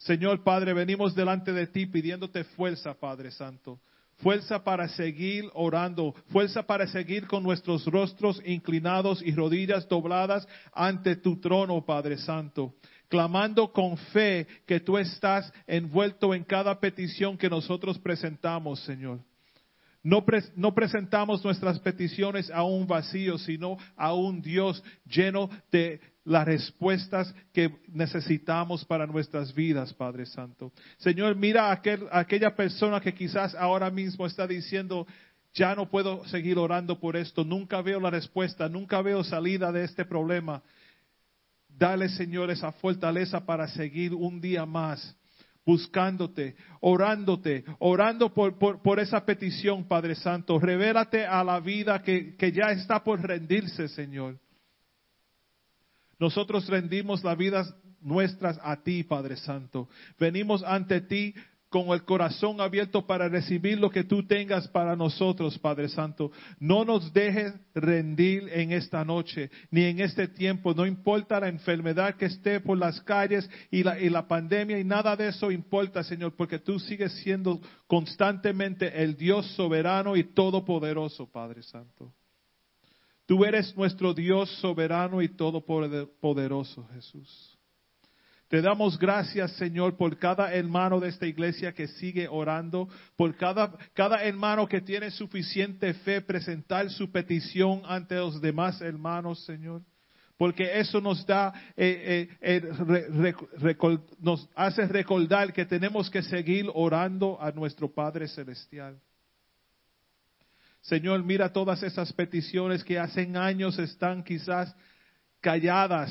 Señor 0.00 0.42
Padre, 0.42 0.72
venimos 0.72 1.14
delante 1.14 1.52
de 1.52 1.66
ti 1.66 1.84
pidiéndote 1.84 2.44
fuerza, 2.44 2.94
Padre 2.94 3.30
Santo. 3.30 3.78
Fuerza 4.16 4.62
para 4.64 4.88
seguir 4.88 5.44
orando, 5.52 6.14
fuerza 6.30 6.62
para 6.62 6.86
seguir 6.86 7.26
con 7.26 7.42
nuestros 7.42 7.84
rostros 7.86 8.40
inclinados 8.46 9.22
y 9.22 9.32
rodillas 9.34 9.86
dobladas 9.88 10.46
ante 10.72 11.16
tu 11.16 11.38
trono, 11.38 11.84
Padre 11.84 12.16
Santo. 12.16 12.74
Clamando 13.08 13.72
con 13.72 13.96
fe 13.98 14.46
que 14.66 14.80
tú 14.80 14.96
estás 14.96 15.52
envuelto 15.66 16.34
en 16.34 16.44
cada 16.44 16.80
petición 16.80 17.36
que 17.36 17.50
nosotros 17.50 17.98
presentamos, 17.98 18.80
Señor. 18.80 19.20
No, 20.02 20.24
pres- 20.24 20.50
no 20.56 20.74
presentamos 20.74 21.44
nuestras 21.44 21.78
peticiones 21.80 22.50
a 22.50 22.62
un 22.62 22.86
vacío, 22.86 23.36
sino 23.36 23.76
a 23.96 24.14
un 24.14 24.40
Dios 24.40 24.82
lleno 25.04 25.50
de 25.70 26.00
las 26.24 26.44
respuestas 26.44 27.34
que 27.52 27.70
necesitamos 27.88 28.84
para 28.84 29.06
nuestras 29.06 29.54
vidas, 29.54 29.92
Padre 29.94 30.26
Santo. 30.26 30.72
Señor, 30.98 31.34
mira 31.36 31.70
a, 31.70 31.72
aquel- 31.82 32.08
a 32.10 32.20
aquella 32.20 32.54
persona 32.54 33.00
que 33.00 33.14
quizás 33.14 33.54
ahora 33.54 33.90
mismo 33.90 34.26
está 34.26 34.46
diciendo, 34.46 35.06
ya 35.54 35.74
no 35.74 35.88
puedo 35.88 36.24
seguir 36.26 36.58
orando 36.58 37.00
por 37.00 37.16
esto, 37.16 37.42
nunca 37.44 37.80
veo 37.82 37.98
la 38.00 38.10
respuesta, 38.10 38.68
nunca 38.68 39.00
veo 39.02 39.24
salida 39.24 39.72
de 39.72 39.84
este 39.84 40.04
problema. 40.04 40.62
Dale, 41.68 42.08
Señor, 42.10 42.50
esa 42.50 42.72
fortaleza 42.72 43.44
para 43.46 43.66
seguir 43.68 44.12
un 44.14 44.40
día 44.40 44.66
más 44.66 45.16
buscándote, 45.64 46.56
orándote, 46.80 47.64
orando 47.78 48.32
por, 48.34 49.00
esa 49.00 49.24
petición, 49.24 49.86
Padre 49.86 50.14
Santo. 50.16 50.58
Revélate 50.58 51.24
a 51.24 51.42
la 51.44 51.60
vida 51.60 52.02
que 52.02 52.52
ya 52.52 52.72
está 52.72 53.02
por 53.02 53.20
rendirse, 53.20 53.88
Señor. 53.88 54.38
Nosotros 56.20 56.68
rendimos 56.68 57.24
las 57.24 57.36
vidas 57.36 57.74
nuestras 58.00 58.58
a 58.62 58.82
ti, 58.82 59.02
Padre 59.02 59.36
Santo. 59.36 59.88
Venimos 60.18 60.62
ante 60.62 61.00
ti 61.00 61.34
con 61.70 61.90
el 61.90 62.04
corazón 62.04 62.60
abierto 62.60 63.06
para 63.06 63.28
recibir 63.28 63.78
lo 63.78 63.90
que 63.90 64.02
tú 64.02 64.26
tengas 64.26 64.66
para 64.68 64.96
nosotros, 64.96 65.56
Padre 65.58 65.88
Santo. 65.88 66.32
No 66.58 66.84
nos 66.84 67.12
dejes 67.12 67.54
rendir 67.74 68.48
en 68.52 68.72
esta 68.72 69.04
noche, 69.04 69.50
ni 69.70 69.84
en 69.84 70.00
este 70.00 70.26
tiempo. 70.26 70.74
No 70.74 70.84
importa 70.84 71.38
la 71.38 71.48
enfermedad 71.48 72.16
que 72.16 72.26
esté 72.26 72.58
por 72.58 72.76
las 72.76 73.00
calles 73.02 73.48
y 73.70 73.84
la, 73.84 74.26
pandemia 74.26 74.80
y 74.80 74.84
nada 74.84 75.14
de 75.14 75.28
eso 75.28 75.50
importa, 75.52 76.02
Señor, 76.02 76.34
porque 76.34 76.58
tú 76.58 76.80
sigues 76.80 77.12
siendo 77.22 77.60
constantemente 77.86 79.02
el 79.02 79.16
Dios 79.16 79.46
soberano 79.54 80.16
y 80.16 80.24
todopoderoso, 80.24 81.30
Padre 81.30 81.62
Santo. 81.62 82.12
Tú 83.30 83.44
eres 83.44 83.76
nuestro 83.76 84.12
Dios 84.12 84.50
soberano 84.58 85.22
y 85.22 85.28
todopoderoso, 85.28 86.84
Jesús. 86.92 87.56
Te 88.48 88.60
damos 88.60 88.98
gracias, 88.98 89.52
Señor, 89.52 89.96
por 89.96 90.18
cada 90.18 90.52
hermano 90.52 90.98
de 90.98 91.10
esta 91.10 91.28
iglesia 91.28 91.72
que 91.72 91.86
sigue 91.86 92.26
orando, 92.26 92.88
por 93.14 93.36
cada, 93.36 93.72
cada 93.94 94.24
hermano 94.24 94.66
que 94.66 94.80
tiene 94.80 95.12
suficiente 95.12 95.94
fe 95.94 96.20
presentar 96.20 96.90
su 96.90 97.08
petición 97.12 97.82
ante 97.84 98.16
los 98.16 98.40
demás 98.40 98.80
hermanos, 98.80 99.44
Señor. 99.44 99.82
Porque 100.36 100.80
eso 100.80 101.00
nos 101.00 101.24
da, 101.24 101.52
eh, 101.76 102.30
eh, 102.40 102.60
eh, 102.60 103.98
nos 104.18 104.48
hace 104.56 104.88
recordar 104.88 105.52
que 105.52 105.66
tenemos 105.66 106.10
que 106.10 106.22
seguir 106.24 106.66
orando 106.74 107.40
a 107.40 107.52
nuestro 107.52 107.94
Padre 107.94 108.26
Celestial. 108.26 109.00
Señor, 110.82 111.22
mira 111.24 111.52
todas 111.52 111.82
esas 111.82 112.12
peticiones 112.12 112.82
que 112.84 112.98
hace 112.98 113.30
años 113.36 113.78
están 113.78 114.22
quizás 114.24 114.74
calladas 115.40 116.10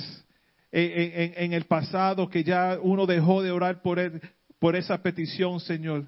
en, 0.71 1.53
el 1.53 1.65
pasado, 1.65 2.29
que 2.29 2.43
ya 2.43 2.77
uno 2.81 3.05
dejó 3.07 3.41
de 3.41 3.51
orar 3.51 3.81
por, 3.81 3.99
por 4.59 4.75
esa 4.75 5.01
petición, 5.01 5.59
Señor. 5.59 6.05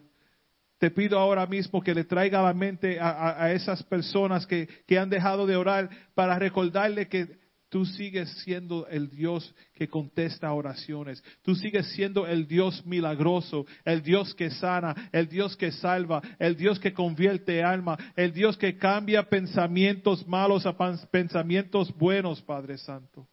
Te 0.78 0.92
pido 0.92 1.18
ahora 1.20 1.46
mismo 1.48 1.82
que 1.82 1.94
le 1.96 2.04
traiga 2.04 2.40
a 2.40 2.44
la 2.44 2.54
mente 2.54 3.00
a, 3.00 3.10
a- 3.10 3.44
a 3.46 3.52
esas 3.54 3.84
personas 3.84 4.46
que, 4.48 4.68
que 4.88 4.98
han 4.98 5.10
dejado 5.10 5.46
de 5.46 5.56
orar 5.56 5.90
para 6.16 6.38
recordarle 6.40 7.08
que 7.08 7.40
tú 7.72 7.86
sigues 7.86 8.30
siendo 8.44 8.86
el 8.88 9.10
Dios 9.10 9.56
que 9.74 9.88
contesta 9.88 10.52
oraciones. 10.52 11.24
Tú 11.42 11.56
sigues 11.56 11.88
siendo 11.94 12.28
el 12.28 12.46
Dios 12.46 12.86
milagroso, 12.86 13.66
el 13.86 14.04
Dios 14.04 14.36
que 14.36 14.52
sana, 14.52 15.10
el 15.14 15.30
Dios 15.30 15.56
que 15.56 15.72
salva, 15.72 16.22
el 16.38 16.58
Dios 16.58 16.82
que 16.82 16.94
convierte 16.94 17.64
alma, 17.64 17.98
el 18.18 18.34
Dios 18.34 18.58
que 18.58 18.78
cambia 18.78 19.24
pensamientos 19.24 20.28
malos 20.28 20.66
a 20.66 20.76
pensamientos 21.10 21.96
buenos, 21.98 22.42
Padre 22.42 22.78
Santo. 22.78 23.26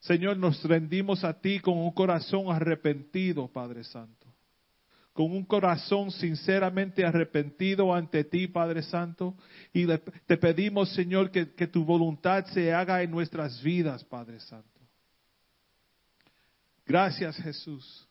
Señor, 0.00 0.38
nos 0.38 0.64
rendimos 0.64 1.24
a 1.24 1.38
ti 1.38 1.60
con 1.60 1.76
un 1.76 1.92
corazón 1.92 2.50
arrepentido, 2.50 3.48
Padre 3.48 3.84
Santo. 3.84 4.32
Con 5.18 5.32
un 5.32 5.44
corazón 5.44 6.12
sinceramente 6.12 7.04
arrepentido 7.04 7.92
ante 7.92 8.22
ti, 8.22 8.46
Padre 8.46 8.82
Santo. 8.82 9.34
Y 9.72 9.84
te 9.84 10.36
pedimos, 10.36 10.90
Señor, 10.94 11.32
que, 11.32 11.52
que 11.56 11.66
tu 11.66 11.84
voluntad 11.84 12.46
se 12.46 12.72
haga 12.72 13.02
en 13.02 13.10
nuestras 13.10 13.60
vidas, 13.60 14.04
Padre 14.04 14.38
Santo. 14.38 14.78
Gracias, 16.86 17.36
Jesús. 17.38 18.08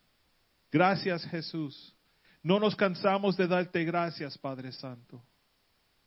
Gracias, 0.70 1.24
Jesús. 1.28 1.96
No 2.44 2.60
nos 2.60 2.76
cansamos 2.76 3.38
de 3.38 3.48
darte 3.48 3.86
gracias, 3.86 4.38
Padre 4.38 4.74
Santo. 4.74 5.24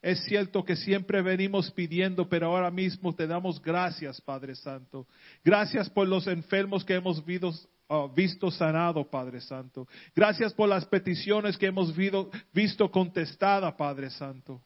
Es 0.03 0.23
cierto 0.25 0.63
que 0.67 0.77
siempre 0.77 1.23
venimos 1.23 1.71
pidiendo, 1.71 2.29
pero 2.29 2.49
ahora 2.49 2.71
mismo 2.71 3.15
te 3.15 3.27
damos 3.27 3.59
gracias, 3.63 4.21
Padre 4.21 4.55
Santo. 4.55 5.07
Gracias 5.43 5.89
por 5.89 6.07
los 6.07 6.27
enfermos 6.27 6.85
que 6.85 6.97
hemos 6.97 7.25
visto, 7.25 7.55
ah, 7.91 8.09
visto 8.15 8.51
sanado, 8.51 9.05
Padre 9.11 9.43
Santo. 9.43 9.87
Gracias 10.17 10.55
por 10.55 10.69
las 10.69 10.87
peticiones 10.87 11.59
que 11.59 11.67
hemos 11.67 11.95
vido- 11.95 12.31
visto 12.55 12.91
contestada, 12.91 13.77
Padre 13.77 14.09
Santo. 14.09 14.63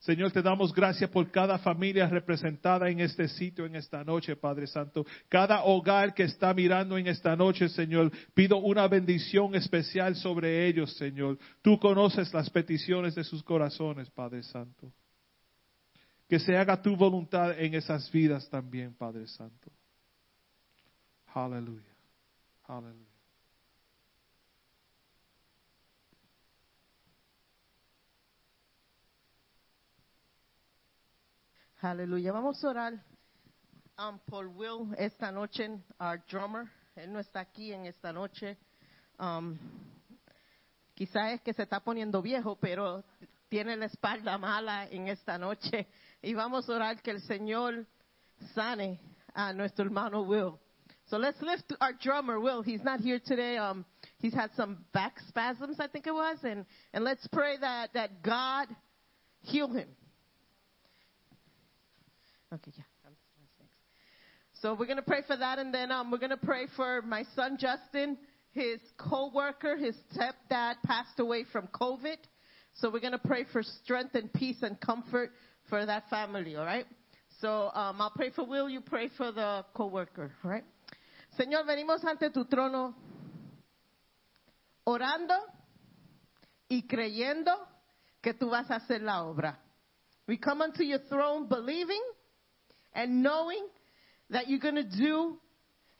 Señor, 0.00 0.30
te 0.30 0.42
damos 0.42 0.72
gracias 0.72 1.10
por 1.10 1.28
cada 1.30 1.58
familia 1.58 2.08
representada 2.08 2.88
en 2.88 3.00
este 3.00 3.26
sitio 3.26 3.66
en 3.66 3.74
esta 3.74 4.04
noche, 4.04 4.36
Padre 4.36 4.68
Santo. 4.68 5.04
Cada 5.28 5.64
hogar 5.64 6.14
que 6.14 6.22
está 6.22 6.54
mirando 6.54 6.96
en 6.96 7.08
esta 7.08 7.34
noche, 7.34 7.68
Señor, 7.68 8.12
pido 8.32 8.58
una 8.58 8.86
bendición 8.86 9.56
especial 9.56 10.14
sobre 10.14 10.68
ellos, 10.68 10.92
Señor. 10.94 11.36
Tú 11.62 11.80
conoces 11.80 12.32
las 12.32 12.48
peticiones 12.48 13.16
de 13.16 13.24
sus 13.24 13.42
corazones, 13.42 14.08
Padre 14.10 14.44
Santo. 14.44 14.92
Que 16.28 16.38
se 16.38 16.56
haga 16.56 16.80
tu 16.80 16.94
voluntad 16.94 17.58
en 17.58 17.74
esas 17.74 18.08
vidas 18.12 18.48
también, 18.48 18.94
Padre 18.94 19.26
Santo. 19.26 19.72
Aleluya. 21.34 21.82
Aleluya. 22.66 23.08
Aleluya. 31.80 32.32
Vamos 32.32 32.64
a 32.64 32.68
orar 32.68 33.04
um, 33.98 34.18
por 34.26 34.48
Will 34.48 34.92
esta 34.96 35.30
noche, 35.30 35.68
our 36.00 36.18
drummer. 36.28 36.68
Él 36.96 37.12
no 37.12 37.20
está 37.20 37.40
aquí 37.40 37.72
en 37.72 37.86
esta 37.86 38.12
noche. 38.12 38.58
Um, 39.18 39.56
quizá 40.94 41.32
es 41.32 41.40
que 41.42 41.52
se 41.52 41.62
está 41.62 41.78
poniendo 41.78 42.20
viejo, 42.20 42.56
pero 42.56 43.04
tiene 43.48 43.76
la 43.76 43.86
espalda 43.86 44.36
mala 44.38 44.88
en 44.88 45.06
esta 45.06 45.38
noche. 45.38 45.86
Y 46.20 46.34
vamos 46.34 46.68
a 46.68 46.72
orar 46.72 47.00
que 47.00 47.12
el 47.12 47.20
Señor 47.22 47.86
sane 48.54 48.98
a 49.32 49.52
nuestro 49.52 49.84
hermano 49.84 50.22
Will. 50.22 50.58
So 51.10 51.16
let's 51.16 51.40
lift 51.40 51.72
our 51.80 51.92
drummer, 51.92 52.38
Will. 52.38 52.60
He's 52.62 52.82
not 52.82 53.00
here 53.00 53.18
today. 53.24 53.56
Um, 53.56 53.86
he's 54.18 54.34
had 54.34 54.50
some 54.56 54.84
back 54.92 55.14
spasms, 55.28 55.80
I 55.80 55.86
think 55.86 56.06
it 56.06 56.12
was. 56.12 56.36
And, 56.42 56.66
and 56.92 57.02
let's 57.02 57.26
pray 57.28 57.56
that, 57.58 57.94
that 57.94 58.22
God 58.22 58.68
heal 59.40 59.68
him. 59.68 59.88
Okay, 62.52 62.72
yeah. 62.76 62.84
So 64.60 64.74
we're 64.74 64.86
going 64.86 64.96
to 64.96 65.02
pray 65.02 65.22
for 65.24 65.36
that, 65.36 65.60
and 65.60 65.72
then 65.72 65.92
um, 65.92 66.10
we're 66.10 66.18
going 66.18 66.30
to 66.30 66.36
pray 66.36 66.66
for 66.74 67.00
my 67.02 67.22
son 67.36 67.58
Justin. 67.60 68.18
His 68.50 68.80
co-worker, 68.98 69.76
his 69.76 69.94
stepdad, 70.12 70.74
passed 70.84 71.20
away 71.20 71.44
from 71.52 71.68
COVID. 71.68 72.16
So 72.74 72.90
we're 72.90 73.00
going 73.00 73.12
to 73.12 73.18
pray 73.18 73.44
for 73.52 73.62
strength 73.62 74.14
and 74.14 74.32
peace 74.32 74.56
and 74.62 74.80
comfort 74.80 75.30
for 75.70 75.86
that 75.86 76.10
family. 76.10 76.56
All 76.56 76.64
right. 76.64 76.86
So 77.40 77.70
um, 77.72 78.00
I'll 78.00 78.12
pray 78.14 78.30
for 78.30 78.44
Will. 78.44 78.68
You 78.68 78.80
pray 78.80 79.10
for 79.16 79.30
the 79.30 79.64
co-worker. 79.74 80.32
All 80.44 80.50
right. 80.50 80.64
Señor, 81.38 81.64
venimos 81.66 82.04
ante 82.04 82.30
tu 82.30 82.46
trono 82.46 82.96
orando 84.82 85.34
y 86.68 86.84
creyendo 86.88 87.52
que 88.20 88.34
tú 88.34 88.50
vas 88.50 88.68
a 88.72 88.76
hacer 88.76 89.02
la 89.02 89.22
obra. 89.22 89.56
We 90.26 90.40
come 90.40 90.64
unto 90.64 90.82
your 90.82 90.98
throne 91.08 91.46
believing 91.46 92.02
and 92.92 93.22
knowing 93.22 93.64
that 94.30 94.48
you're 94.48 94.58
going 94.58 94.74
to 94.74 94.82
do 94.82 95.38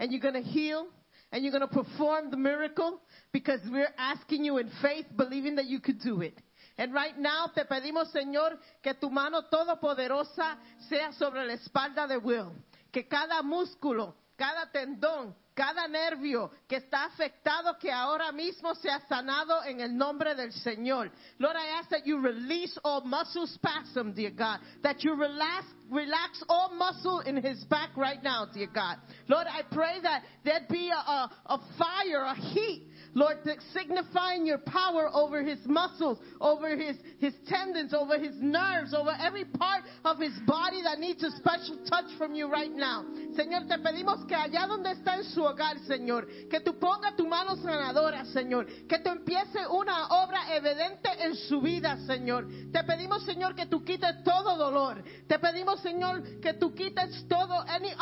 and 0.00 0.10
you're 0.10 0.20
going 0.20 0.34
to 0.34 0.50
heal 0.50 0.88
and 1.30 1.44
you're 1.44 1.56
going 1.56 1.68
to 1.68 1.68
perform 1.68 2.32
the 2.32 2.36
miracle 2.36 3.00
because 3.30 3.60
we're 3.70 3.94
asking 3.96 4.44
you 4.44 4.58
in 4.58 4.68
faith, 4.82 5.06
believing 5.16 5.54
that 5.54 5.66
you 5.66 5.78
could 5.78 6.00
do 6.00 6.20
it. 6.20 6.34
And 6.76 6.92
right 6.92 7.16
now 7.16 7.46
te 7.54 7.62
pedimos, 7.62 8.12
Señor, 8.12 8.58
que 8.82 8.94
tu 8.94 9.08
mano 9.08 9.42
todopoderosa 9.48 10.58
sea 10.88 11.12
sobre 11.12 11.46
la 11.46 11.52
espalda 11.52 12.08
de 12.08 12.18
Will. 12.18 12.50
Que 12.90 13.06
cada 13.06 13.40
músculo, 13.42 14.16
cada 14.38 14.70
tendón, 14.70 15.34
cada 15.52 15.88
nervio 15.88 16.52
que 16.68 16.76
está 16.76 17.06
afectado, 17.06 17.76
que 17.80 17.90
ahora 17.90 18.30
mismo 18.30 18.76
sea 18.76 19.00
sanado 19.08 19.64
en 19.64 19.80
el 19.80 19.96
nombre 19.96 20.36
del 20.36 20.52
Señor. 20.52 21.10
Lord, 21.38 21.56
I 21.56 21.80
ask 21.80 21.90
that 21.90 22.06
you 22.06 22.20
release 22.20 22.78
all 22.84 23.00
muscle 23.00 23.48
spasm, 23.48 24.14
dear 24.14 24.30
God. 24.30 24.60
That 24.84 25.02
you 25.02 25.16
relax, 25.16 25.66
relax 25.90 26.40
all 26.48 26.70
muscle 26.76 27.20
in 27.26 27.42
his 27.42 27.64
back 27.64 27.96
right 27.96 28.22
now, 28.22 28.46
dear 28.46 28.68
God. 28.72 28.98
Lord, 29.26 29.48
I 29.48 29.62
pray 29.74 30.00
that 30.00 30.22
there 30.44 30.60
be 30.70 30.90
a, 30.90 31.58
fire, 31.76 32.22
a 32.22 32.36
heat, 32.36 32.86
Lord, 33.14 33.38
signifying 33.72 34.46
your 34.46 34.58
power 34.58 35.10
over 35.12 35.42
his 35.42 35.58
muscles, 35.66 36.18
over 36.40 36.76
his, 36.76 36.96
his 37.18 37.34
tendons, 37.48 37.94
over 37.94 38.18
his 38.18 38.34
nerves, 38.40 38.94
over 38.94 39.12
every 39.20 39.44
part 39.44 39.82
of 40.04 40.18
his 40.18 40.32
body 40.46 40.82
that 40.82 40.98
needs 40.98 41.22
a 41.22 41.30
special 41.32 41.78
touch 41.88 42.06
from 42.16 42.34
you 42.34 42.50
right 42.50 42.72
now. 42.72 43.04
Señor, 43.36 43.68
te 43.68 43.78
pedimos 43.78 44.26
que 44.26 44.34
allá 44.34 44.66
donde 44.66 44.90
está 44.90 45.16
en 45.16 45.24
su 45.24 45.42
hogar, 45.42 45.78
Señor, 45.86 46.26
que 46.50 46.60
tú 46.60 46.78
ponga 46.78 47.16
tu 47.16 47.26
mano 47.26 47.56
sanadora, 47.56 48.24
Señor, 48.26 48.66
que 48.88 48.98
tú 48.98 49.10
empiece 49.10 49.66
una 49.70 50.08
obra 50.08 50.54
evidente 50.56 51.10
en 51.20 51.34
su 51.34 51.60
vida, 51.60 51.96
Señor. 52.06 52.46
Te 52.72 52.84
pedimos, 52.84 53.24
Señor, 53.24 53.54
que 53.54 53.66
tú 53.66 53.84
quites 53.84 54.22
todo 54.24 54.56
dolor. 54.56 55.02
Te 55.26 55.38
pedimos, 55.38 55.80
Señor, 55.80 56.40
que 56.40 56.54
tú 56.54 56.74
quites 56.74 57.26
todo, 57.28 57.64
any 57.68 57.92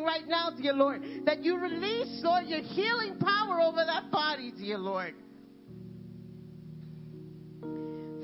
asking 0.00 0.04
right 0.04 0.28
now, 0.28 0.50
dear 0.50 0.72
Lord, 0.72 1.02
that 1.24 1.42
you 1.42 1.58
release, 1.58 2.20
Lord, 2.22 2.46
your 2.46 2.60
healing 2.60 3.18
power 3.18 3.60
over 3.70 3.84
that 3.84 4.10
body, 4.10 4.52
dear 4.58 4.76
Lord. 4.78 5.14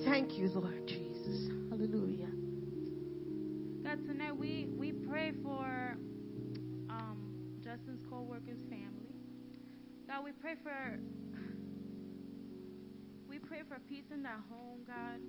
Thank 0.04 0.32
you, 0.32 0.48
Lord 0.48 0.88
Jesus. 0.88 1.48
Hallelujah. 1.70 2.26
God, 3.84 4.04
tonight 4.08 4.36
we, 4.36 4.66
we 4.76 4.90
pray 4.90 5.32
for 5.44 5.96
um, 6.90 7.32
Justin's 7.62 8.00
co-worker's 8.10 8.58
family. 8.68 9.14
God, 10.08 10.24
we 10.24 10.32
pray 10.32 10.54
for 10.64 10.98
we 13.28 13.38
pray 13.38 13.60
for 13.68 13.78
peace 13.88 14.06
in 14.12 14.24
their 14.24 14.40
home, 14.50 14.80
God. 14.84 15.20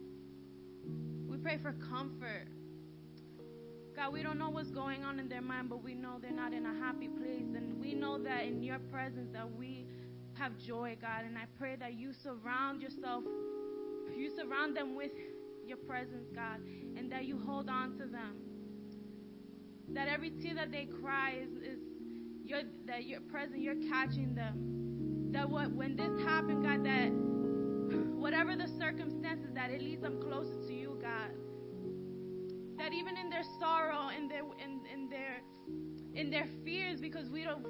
We 1.29 1.37
pray 1.37 1.59
for 1.61 1.73
comfort. 1.91 2.47
God, 3.95 4.13
we 4.13 4.23
don't 4.23 4.39
know 4.39 4.49
what's 4.49 4.71
going 4.71 5.03
on 5.03 5.19
in 5.19 5.29
their 5.29 5.41
mind, 5.41 5.69
but 5.69 5.83
we 5.83 5.93
know 5.93 6.17
they're 6.19 6.31
not 6.31 6.53
in 6.53 6.65
a 6.65 6.73
happy 6.73 7.07
place. 7.07 7.53
And 7.55 7.79
we 7.79 7.93
know 7.93 8.17
that 8.23 8.45
in 8.45 8.63
your 8.63 8.79
presence 8.79 9.29
that 9.33 9.51
we 9.55 9.85
have 10.37 10.57
joy, 10.57 10.97
God. 11.01 11.25
And 11.25 11.37
I 11.37 11.45
pray 11.57 11.75
that 11.77 11.95
you 11.95 12.11
surround 12.13 12.81
yourself, 12.81 13.23
you 14.15 14.31
surround 14.35 14.75
them 14.75 14.95
with 14.95 15.11
your 15.65 15.77
presence, 15.77 16.29
God, 16.33 16.61
and 16.95 17.11
that 17.11 17.25
you 17.25 17.37
hold 17.45 17.69
on 17.69 17.91
to 17.97 18.05
them. 18.05 18.35
That 19.89 20.07
every 20.07 20.31
tear 20.31 20.55
that 20.55 20.71
they 20.71 20.87
cry 21.01 21.35
is, 21.41 21.51
is 21.63 21.79
your, 22.43 22.61
that 22.85 23.05
you're 23.05 23.21
present, 23.21 23.59
you're 23.59 23.81
catching 23.89 24.35
them. 24.35 25.31
That 25.31 25.49
what 25.49 25.71
when 25.71 25.95
this 25.95 26.19
happened, 26.21 26.63
God, 26.63 26.85
that 26.85 27.11
whatever 28.17 28.55
the 28.55 28.67
circumstances, 28.79 29.49
that 29.53 29.71
it 29.71 29.81
leads 29.81 30.01
them 30.01 30.21
closer 30.21 30.55
to 30.67 30.73
you, 30.73 30.97
God. 31.01 31.31
That 32.77 32.93
even 32.93 33.17
in 33.17 33.29
their 33.29 33.43
sorrow, 33.59 34.09
in 34.09 34.27
their 34.27 34.43
in, 34.63 34.81
in 34.91 35.09
their 35.09 35.41
in 36.13 36.29
their 36.29 36.47
fears, 36.63 37.01
because 37.01 37.29
we 37.29 37.43
don't 37.43 37.65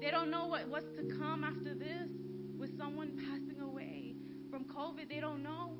they 0.00 0.10
don't 0.10 0.30
know 0.30 0.46
what, 0.46 0.68
what's 0.68 0.90
to 0.96 1.02
come 1.18 1.44
after 1.44 1.74
this 1.74 2.10
with 2.56 2.76
someone 2.76 3.12
passing 3.16 3.60
away 3.60 4.14
from 4.50 4.64
COVID. 4.64 5.08
They 5.08 5.20
don't 5.20 5.42
know. 5.42 5.78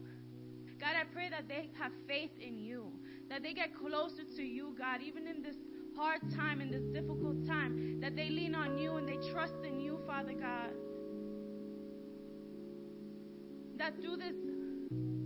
God, 0.78 0.94
I 1.00 1.04
pray 1.12 1.30
that 1.30 1.48
they 1.48 1.70
have 1.78 1.92
faith 2.06 2.32
in 2.38 2.58
you, 2.58 2.92
that 3.30 3.42
they 3.42 3.54
get 3.54 3.74
closer 3.74 4.24
to 4.36 4.42
you, 4.42 4.74
God, 4.78 5.00
even 5.02 5.26
in 5.26 5.42
this 5.42 5.56
hard 5.96 6.20
time, 6.34 6.60
in 6.60 6.70
this 6.70 6.84
difficult 6.92 7.46
time, 7.46 8.00
that 8.00 8.14
they 8.14 8.28
lean 8.28 8.54
on 8.54 8.76
you 8.76 8.96
and 8.96 9.08
they 9.08 9.16
trust 9.30 9.54
in 9.64 9.80
you, 9.80 9.98
Father 10.06 10.34
God. 10.34 10.70
That 13.78 14.00
through 14.00 14.16
this 14.16 14.36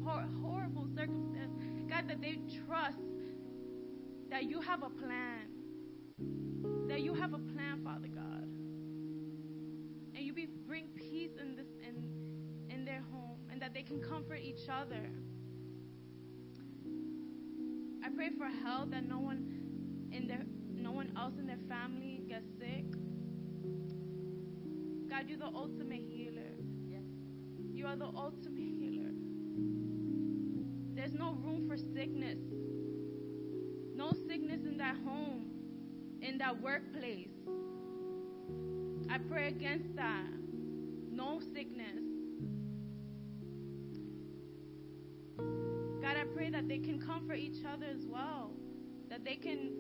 hor- 0.05 0.29
horrible 0.41 0.87
circumstance, 0.95 1.53
God, 1.89 2.09
that 2.09 2.21
they 2.21 2.39
trust 2.67 2.99
that 4.31 4.45
you 4.45 4.61
have 4.61 4.83
a 4.85 4.91
plan. 4.91 5.49
That 6.89 7.01
you 7.01 7.15
have 7.15 7.33
a 7.35 7.39
plan, 7.39 7.81
Father 7.85 8.09
God. 8.09 8.20
And 10.21 10.27
you 10.27 10.35
be, 10.35 10.49
bring 10.67 10.89
peace 10.89 11.31
in 11.41 11.57
this 11.57 11.65
in, 11.81 12.69
in 12.69 12.85
their 12.85 13.03
home 13.11 13.39
and 13.51 13.59
that 13.63 13.73
they 13.73 13.81
can 13.81 14.03
comfort 14.03 14.41
each 14.43 14.69
other. 14.69 15.09
I 18.05 18.11
pray 18.15 18.29
for 18.37 18.45
health 18.45 18.91
that 18.91 19.09
no 19.09 19.19
one 19.19 20.11
in 20.13 20.29
their 20.29 20.43
no 20.75 20.93
one 20.93 21.11
else 21.17 21.39
in 21.39 21.47
their 21.47 21.57
family 21.71 22.23
gets 22.29 22.45
sick. 22.59 22.85
God, 25.09 25.25
you're 25.27 25.39
the 25.39 25.47
ultimate 25.47 26.03
healer. 26.07 26.53
You 27.73 27.87
are 27.87 27.97
the 27.97 28.05
ultimate 28.15 28.75
healer. 28.79 29.13
There's 30.95 31.15
no 31.15 31.33
room 31.33 31.67
for 31.67 31.79
sickness. 31.79 32.37
No 33.95 34.13
sickness 34.29 34.67
in 34.67 34.77
that 34.77 34.97
home, 34.97 35.47
in 36.21 36.37
that 36.37 36.61
workplace. 36.61 37.31
I 39.11 39.19
pray 39.19 39.49
against 39.49 39.97
that. 39.97 40.27
No 41.11 41.41
sickness. 41.41 42.05
God, 46.01 46.17
I 46.17 46.25
pray 46.33 46.51
that 46.51 46.69
they 46.69 46.79
can 46.79 47.01
comfort 47.05 47.35
each 47.39 47.65
other 47.65 47.87
as 47.87 48.07
well. 48.07 48.53
That 49.09 49.25
they 49.25 49.35
can 49.35 49.73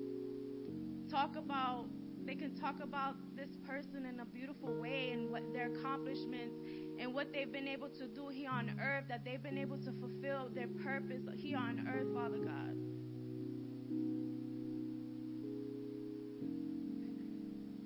talk 1.08 1.36
about 1.36 1.86
they 2.26 2.34
can 2.34 2.54
talk 2.54 2.80
about 2.82 3.14
this 3.34 3.56
person 3.66 4.04
in 4.04 4.20
a 4.20 4.24
beautiful 4.24 4.72
way 4.74 5.10
and 5.12 5.30
what 5.30 5.42
their 5.52 5.72
accomplishments 5.72 6.54
and 7.00 7.14
what 7.14 7.32
they've 7.32 7.50
been 7.50 7.66
able 7.66 7.88
to 7.88 8.06
do 8.06 8.28
here 8.28 8.50
on 8.50 8.78
earth, 8.80 9.04
that 9.08 9.24
they've 9.24 9.42
been 9.42 9.58
able 9.58 9.78
to 9.78 9.90
fulfill 9.92 10.50
their 10.54 10.68
purpose 10.68 11.22
here 11.34 11.56
on 11.56 11.88
earth, 11.88 12.12
Father 12.14 12.38
God. 12.38 12.79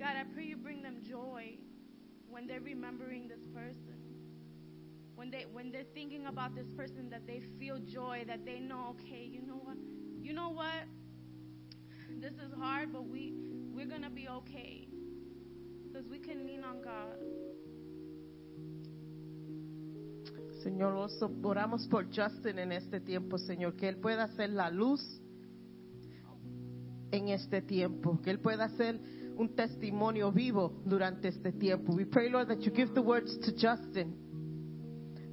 God, 0.05 0.17
I 0.21 0.25
pray 0.35 0.45
you 0.45 0.59
bring 0.59 0.83
them 0.83 0.99
joy 1.09 1.57
when 2.29 2.47
they're 2.47 2.61
remembering 2.61 3.27
this 3.27 3.41
person. 3.55 3.97
When 5.15 5.31
they 5.31 5.47
when 5.51 5.73
they're 5.73 5.91
thinking 5.95 6.27
about 6.27 6.55
this 6.55 6.67
person 6.77 7.09
that 7.09 7.27
they 7.27 7.41
feel 7.59 7.79
joy, 7.79 8.25
that 8.27 8.45
they 8.45 8.61
know, 8.61 8.95
okay, 9.01 9.25
you 9.25 9.41
know 9.41 9.63
what? 9.65 9.79
You 10.21 10.35
know 10.35 10.51
what? 10.51 10.85
This 12.21 12.35
is 12.35 12.53
hard, 12.61 12.93
but 12.93 13.09
we 13.09 13.33
we're 13.75 13.87
gonna 13.87 14.11
be 14.11 14.29
okay. 14.29 14.89
Because 15.85 16.07
we 16.11 16.19
can 16.19 16.47
lean 16.47 16.65
on 16.65 16.83
God. 16.83 17.17
Señor, 20.63 21.09
oramos 21.43 21.89
por 21.89 22.05
Justin 22.15 22.59
en 22.59 22.73
este 22.73 23.01
tiempo, 23.01 23.39
Señor, 23.39 23.75
que 23.77 23.89
Él 23.89 23.97
pueda 23.97 24.29
ser 24.37 24.51
la 24.51 24.69
luz 24.69 25.01
en 27.11 27.29
este 27.31 27.63
tiempo, 27.63 28.21
que 28.23 28.31
Él 28.31 28.39
pueda 28.39 28.69
ser 28.77 29.01
un 29.39 29.49
testimonio 29.49 30.31
vivo 30.31 30.73
durante 30.87 31.29
este 31.29 31.53
tiempo. 31.59 31.93
We 31.95 32.05
pray, 32.05 32.29
Lord, 32.31 32.49
that 32.49 32.63
you 32.63 32.71
give 32.71 32.95
the 32.95 33.03
words 33.03 33.37
to 33.45 33.53
Justin, 33.53 34.15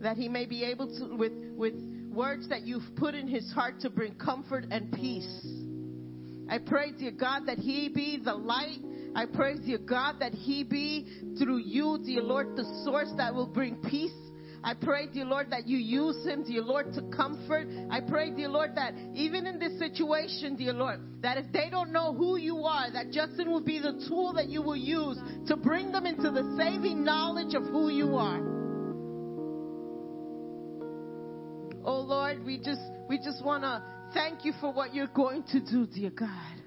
that 0.02 0.18
he 0.18 0.28
may 0.28 0.45
be 0.45 0.64
able 0.64 0.88
to, 0.88 1.16
with, 1.16 1.34
with 1.56 1.76
words 2.12 2.49
that 2.49 2.64
you've 2.64 2.95
put 2.95 3.16
in 3.16 3.28
his 3.28 3.52
heart 3.54 3.80
to 3.82 3.89
bring 3.89 4.16
comfort 4.16 4.66
and 4.72 4.91
peace. 4.91 5.45
I 6.49 6.58
pray, 6.58 6.91
dear 6.91 7.12
God, 7.12 7.43
that 7.47 7.58
he 7.58 7.89
be 7.89 8.20
the 8.24 8.34
light. 8.34 8.80
I 9.16 9.26
pray, 9.26 9.56
dear 9.58 9.78
God, 9.78 10.18
that 10.20 10.34
he 10.34 10.64
be 10.64 11.36
through 11.38 11.60
you, 11.60 11.99
dear 12.06 12.22
Lord, 12.22 12.56
the 12.56 12.66
source 12.84 13.12
that 13.18 13.34
will 13.34 13.47
bring 13.47 13.76
peace. 13.78 14.12
I 14.64 14.76
pray, 14.76 15.07
dear 15.07 15.26
Lord, 15.26 15.49
that 15.49 15.68
you 15.68 15.78
use 15.78 16.24
him, 16.26 16.43
dear 16.43 16.62
Lord, 16.62 16.93
to 16.93 17.01
comfort. 17.16 17.68
I 17.89 17.99
pray, 17.99 18.30
dear 18.30 18.49
Lord, 18.49 18.76
that 18.76 18.93
even 19.16 19.47
in 19.47 19.57
this 19.57 19.80
situation, 19.80 20.55
dear 20.55 20.74
Lord, 20.74 20.99
that 21.22 21.38
if 21.38 21.51
they 21.51 21.70
don't 21.72 21.91
know 21.91 22.14
who 22.14 22.38
you 22.38 22.57
are, 22.66 22.91
that 22.91 23.12
Justin 23.12 23.49
will 23.49 23.64
be 23.64 23.80
the 23.80 24.05
tool 24.07 24.34
that 24.34 24.49
you 24.49 24.62
will 24.62 24.76
use 24.76 25.18
to 25.47 25.57
bring 25.57 25.91
them 25.91 26.05
into 26.05 26.30
the 26.30 26.55
saving 26.57 27.03
knowledge 27.03 27.55
of 27.55 27.64
who 27.64 27.89
you 27.89 28.16
are. 28.18 28.39
Oh 31.84 32.01
Lord, 32.01 32.45
we 32.45 32.59
just 32.59 32.82
we 33.09 33.18
just 33.18 33.43
want 33.43 33.64
to 33.64 33.84
thank 34.14 34.45
you 34.45 34.53
for 34.62 34.72
what 34.72 34.93
you're 34.93 35.07
going 35.07 35.43
to 35.51 35.59
do, 35.59 35.88
dear 35.88 36.12
God. 36.12 36.62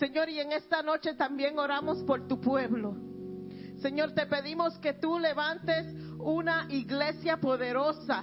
Señor, 0.00 0.28
y 0.28 0.38
en 0.38 0.52
esta 0.52 0.82
noche 0.82 1.14
también 1.14 1.58
oramos 1.58 2.06
por 2.06 2.28
tu 2.28 2.40
pueblo. 2.40 2.96
Señor, 3.82 4.14
te 4.14 4.26
pedimos 4.26 4.78
que 4.78 4.92
tú 4.94 5.18
levantes 5.18 5.86
una 6.22 6.66
iglesia 6.68 7.36
poderosa, 7.38 8.22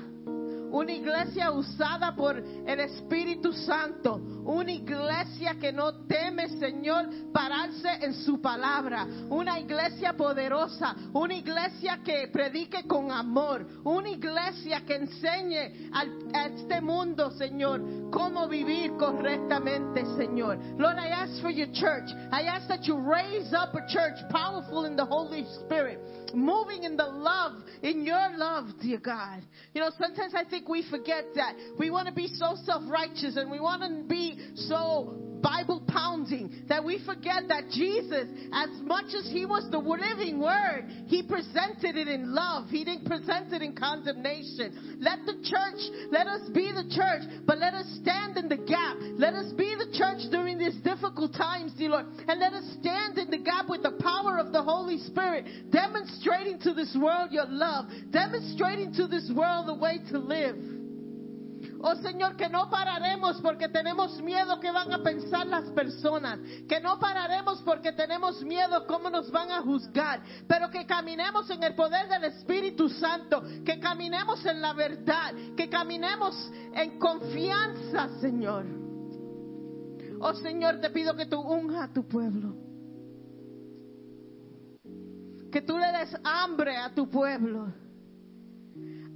una 0.71 0.91
iglesia 0.91 1.51
usada 1.51 2.15
por 2.15 2.37
el 2.37 2.79
Espíritu 2.79 3.53
Santo, 3.53 4.19
una 4.47 4.71
iglesia 4.71 5.55
que 5.59 5.71
no 5.71 6.05
teme, 6.07 6.47
Señor, 6.59 7.05
pararse 7.33 7.89
en 8.01 8.13
su 8.13 8.41
palabra, 8.41 9.05
una 9.29 9.59
iglesia 9.59 10.13
poderosa, 10.13 10.95
una 11.13 11.35
iglesia 11.35 11.99
que 12.03 12.29
predique 12.29 12.87
con 12.87 13.11
amor, 13.11 13.65
una 13.83 14.09
iglesia 14.09 14.81
que 14.85 14.95
enseñe 14.95 15.89
al- 15.93 16.29
a 16.33 16.45
este 16.47 16.81
mundo, 16.81 17.31
Señor, 17.31 18.09
cómo 18.09 18.47
vivir 18.47 18.91
correctamente, 18.97 20.05
Señor. 20.17 20.57
Lord, 20.77 20.97
I 20.97 21.09
ask 21.09 21.41
for 21.41 21.51
your 21.51 21.71
church. 21.73 22.09
I 22.31 22.43
ask 22.47 22.67
that 22.69 22.85
you 22.87 22.95
raise 22.97 23.53
up 23.53 23.75
a 23.75 23.85
church 23.87 24.17
powerful 24.31 24.85
in 24.85 24.95
the 24.95 25.05
Holy 25.05 25.45
Spirit, 25.65 25.99
moving 26.33 26.83
in 26.83 26.95
the 26.95 27.05
love, 27.05 27.53
in 27.83 28.05
your 28.05 28.29
love, 28.37 28.65
dear 28.81 28.99
God. 28.99 29.43
You 29.73 29.81
know, 29.81 29.91
sometimes 29.99 30.33
I 30.33 30.45
think 30.45 30.69
we 30.69 30.83
forget 30.89 31.25
that. 31.35 31.55
We 31.77 31.89
want 31.89 32.07
to 32.07 32.13
be 32.13 32.27
so 32.27 32.55
self 32.65 32.83
righteous 32.89 33.35
and 33.35 33.51
we 33.51 33.59
want 33.59 33.81
to 33.83 34.07
be 34.07 34.36
so 34.55 35.27
Bible 35.41 35.83
pounding 35.87 36.65
that 36.67 36.83
we 36.83 36.99
forget 37.05 37.47
that 37.47 37.69
Jesus, 37.71 38.27
as 38.53 38.69
much 38.83 39.13
as 39.13 39.29
he 39.31 39.45
was 39.45 39.69
the 39.71 39.77
living 39.77 40.39
word, 40.39 40.85
he 41.07 41.23
presented 41.23 41.95
it 41.95 42.07
in 42.07 42.33
love. 42.33 42.69
He 42.69 42.83
didn't 42.83 43.05
present 43.05 43.53
it 43.53 43.61
in 43.61 43.75
condemnation. 43.75 44.97
Let 44.99 45.25
the 45.25 45.39
church, 45.43 45.81
let 46.11 46.27
us 46.27 46.49
be 46.49 46.71
the 46.71 46.89
church, 46.89 47.23
but 47.45 47.59
let 47.59 47.73
us 47.73 47.85
stand 48.01 48.37
in 48.37 48.49
the 48.49 48.57
gap. 48.57 48.97
Let 49.17 49.33
us 49.33 49.51
be 49.53 49.75
the 49.77 49.91
church 49.97 50.29
during 50.31 50.57
these 50.57 50.75
difficult 50.83 51.33
times, 51.33 51.73
dear 51.77 51.91
Lord, 51.91 52.05
and 52.27 52.39
let 52.39 52.53
us 52.53 52.65
stand 52.81 53.17
in 53.17 53.29
the 53.29 53.39
gap 53.39 53.69
with 53.69 53.83
the 53.83 53.97
power 54.01 54.37
of 54.37 54.51
the 54.51 54.61
Holy 54.61 54.97
Spirit, 54.99 55.71
demonstrating 55.71 56.59
to 56.59 56.73
this 56.73 56.95
world 56.99 57.31
your 57.31 57.47
love, 57.47 57.85
demonstrating 58.11 58.93
to 58.93 59.07
this 59.07 59.31
world 59.35 59.67
the 59.67 59.75
way 59.75 59.99
to 60.11 60.17
live. 60.19 60.76
Oh 61.79 61.95
Señor, 61.95 62.35
que 62.35 62.49
no 62.49 62.69
pararemos 62.69 63.39
porque 63.41 63.69
tenemos 63.69 64.19
miedo 64.21 64.59
que 64.59 64.71
van 64.71 64.91
a 64.91 65.03
pensar 65.03 65.45
las 65.45 65.69
personas. 65.71 66.39
Que 66.67 66.79
no 66.79 66.97
pararemos 66.99 67.61
porque 67.61 67.91
tenemos 67.91 68.41
miedo 68.43 68.85
cómo 68.87 69.09
nos 69.09 69.29
van 69.31 69.51
a 69.51 69.61
juzgar. 69.61 70.21
Pero 70.47 70.69
que 70.71 70.85
caminemos 70.85 71.49
en 71.49 71.61
el 71.63 71.75
poder 71.75 72.09
del 72.09 72.25
Espíritu 72.25 72.89
Santo. 72.89 73.43
Que 73.63 73.79
caminemos 73.79 74.43
en 74.45 74.61
la 74.61 74.73
verdad. 74.73 75.33
Que 75.55 75.69
caminemos 75.69 76.51
en 76.73 76.97
confianza, 76.97 78.09
Señor. 78.19 78.65
Oh 80.19 80.33
Señor, 80.33 80.79
te 80.81 80.89
pido 80.89 81.15
que 81.15 81.27
tú 81.27 81.39
unja 81.39 81.83
a 81.83 81.93
tu 81.93 82.07
pueblo. 82.07 82.55
Que 85.51 85.61
tú 85.61 85.77
le 85.77 85.91
des 85.91 86.17
hambre 86.23 86.75
a 86.75 86.93
tu 86.93 87.07
pueblo. 87.07 87.71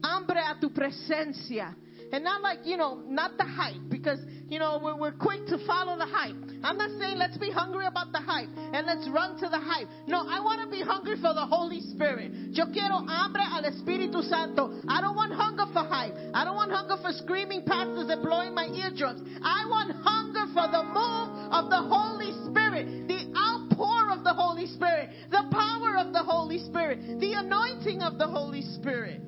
Hambre 0.03 0.41
a 0.41 0.59
tu 0.59 0.72
presencia. 0.72 1.76
And 2.12 2.24
not 2.26 2.41
like, 2.41 2.59
you 2.66 2.76
know, 2.76 3.01
not 3.07 3.38
the 3.38 3.45
hype, 3.45 3.80
because, 3.89 4.20
you 4.49 4.59
know, 4.59 4.82
we're, 4.84 4.97
we're 4.97 5.12
quick 5.16 5.47
to 5.47 5.57
follow 5.66 5.97
the 5.97 6.05
hype. 6.05 6.36
I'm 6.64 6.78
not 6.78 6.91
saying 6.99 7.18
let's 7.18 7.38
be 7.38 7.49
hungry 7.49 7.86
about 7.88 8.12
the 8.12 8.20
hype 8.20 8.49
and 8.55 8.86
let's 8.86 9.07
run 9.09 9.39
to 9.39 9.47
the 9.47 9.59
hype. 9.59 9.88
No, 10.07 10.28
I 10.28 10.39
want 10.41 10.62
to 10.62 10.70
be 10.70 10.84
hungry 10.84 11.16
for 11.16 11.34
the 11.34 11.45
Holy 11.45 11.80
Spirit. 11.95 12.32
Yo 12.51 12.66
quiero 12.68 13.01
hambre 13.07 13.41
al 13.41 13.64
Espíritu 13.64 14.22
Santo. 14.28 14.76
I 14.88 14.99
don't 14.99 15.16
want 15.16 15.34
hunger 15.34 15.66
for 15.72 15.88
hype. 15.88 16.14
I 16.34 16.43
don't 16.43 16.55
want 16.55 16.72
hunger 16.72 16.97
for 17.01 17.12
screaming 17.14 17.64
pastors 17.66 18.09
and 18.09 18.22
blowing 18.22 18.53
my 18.53 18.68
eardrums. 18.68 19.24
I 19.41 19.66
want 19.70 19.91
hunger 20.03 20.51
for 20.53 20.68
the 20.68 20.84
move 20.84 21.32
of 21.55 21.70
the 21.72 21.82
Holy 21.82 22.36
Spirit, 22.51 23.07
the 23.07 23.32
outpour 23.39 24.12
of 24.12 24.24
the 24.24 24.34
Holy 24.34 24.68
Spirit, 24.68 25.09
the 25.32 25.47
power 25.49 25.97
of 25.97 26.14
the 26.14 26.24
Holy 26.24 26.59
Spirit, 26.59 26.99
the 27.20 27.34
anointing 27.34 28.01
of 28.01 28.18
the 28.18 28.28
Holy 28.28 28.62
Spirit. 28.62 29.22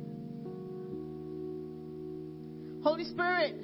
Holy 2.84 3.06
Spirit. 3.06 3.56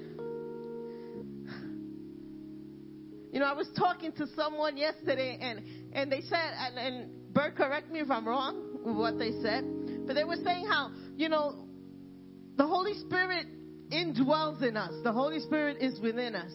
You 3.32 3.40
know, 3.40 3.46
I 3.46 3.54
was 3.54 3.68
talking 3.78 4.12
to 4.14 4.26
someone 4.36 4.78
yesterday, 4.78 5.38
and 5.40 5.62
and 5.94 6.12
they 6.12 6.22
said, 6.22 6.52
and, 6.58 6.78
and 6.78 7.34
Bert, 7.34 7.56
correct 7.56 7.92
me 7.92 8.00
if 8.00 8.10
I'm 8.10 8.28
wrong 8.28 8.80
with 8.84 8.96
what 8.96 9.20
they 9.20 9.32
said, 9.44 9.64
but 10.08 10.16
they 10.16 10.24
were 10.24 10.38
saying 10.44 10.66
how 10.66 10.92
you 11.16 11.30
know 11.30 11.68
the 12.58 12.66
Holy 12.66 12.94
Spirit 12.96 13.46
indwells 13.92 14.64
in 14.64 14.76
us. 14.78 14.94
The 15.04 15.12
Holy 15.12 15.40
Spirit 15.42 15.78
is 15.80 16.00
within 16.00 16.36
us. 16.36 16.52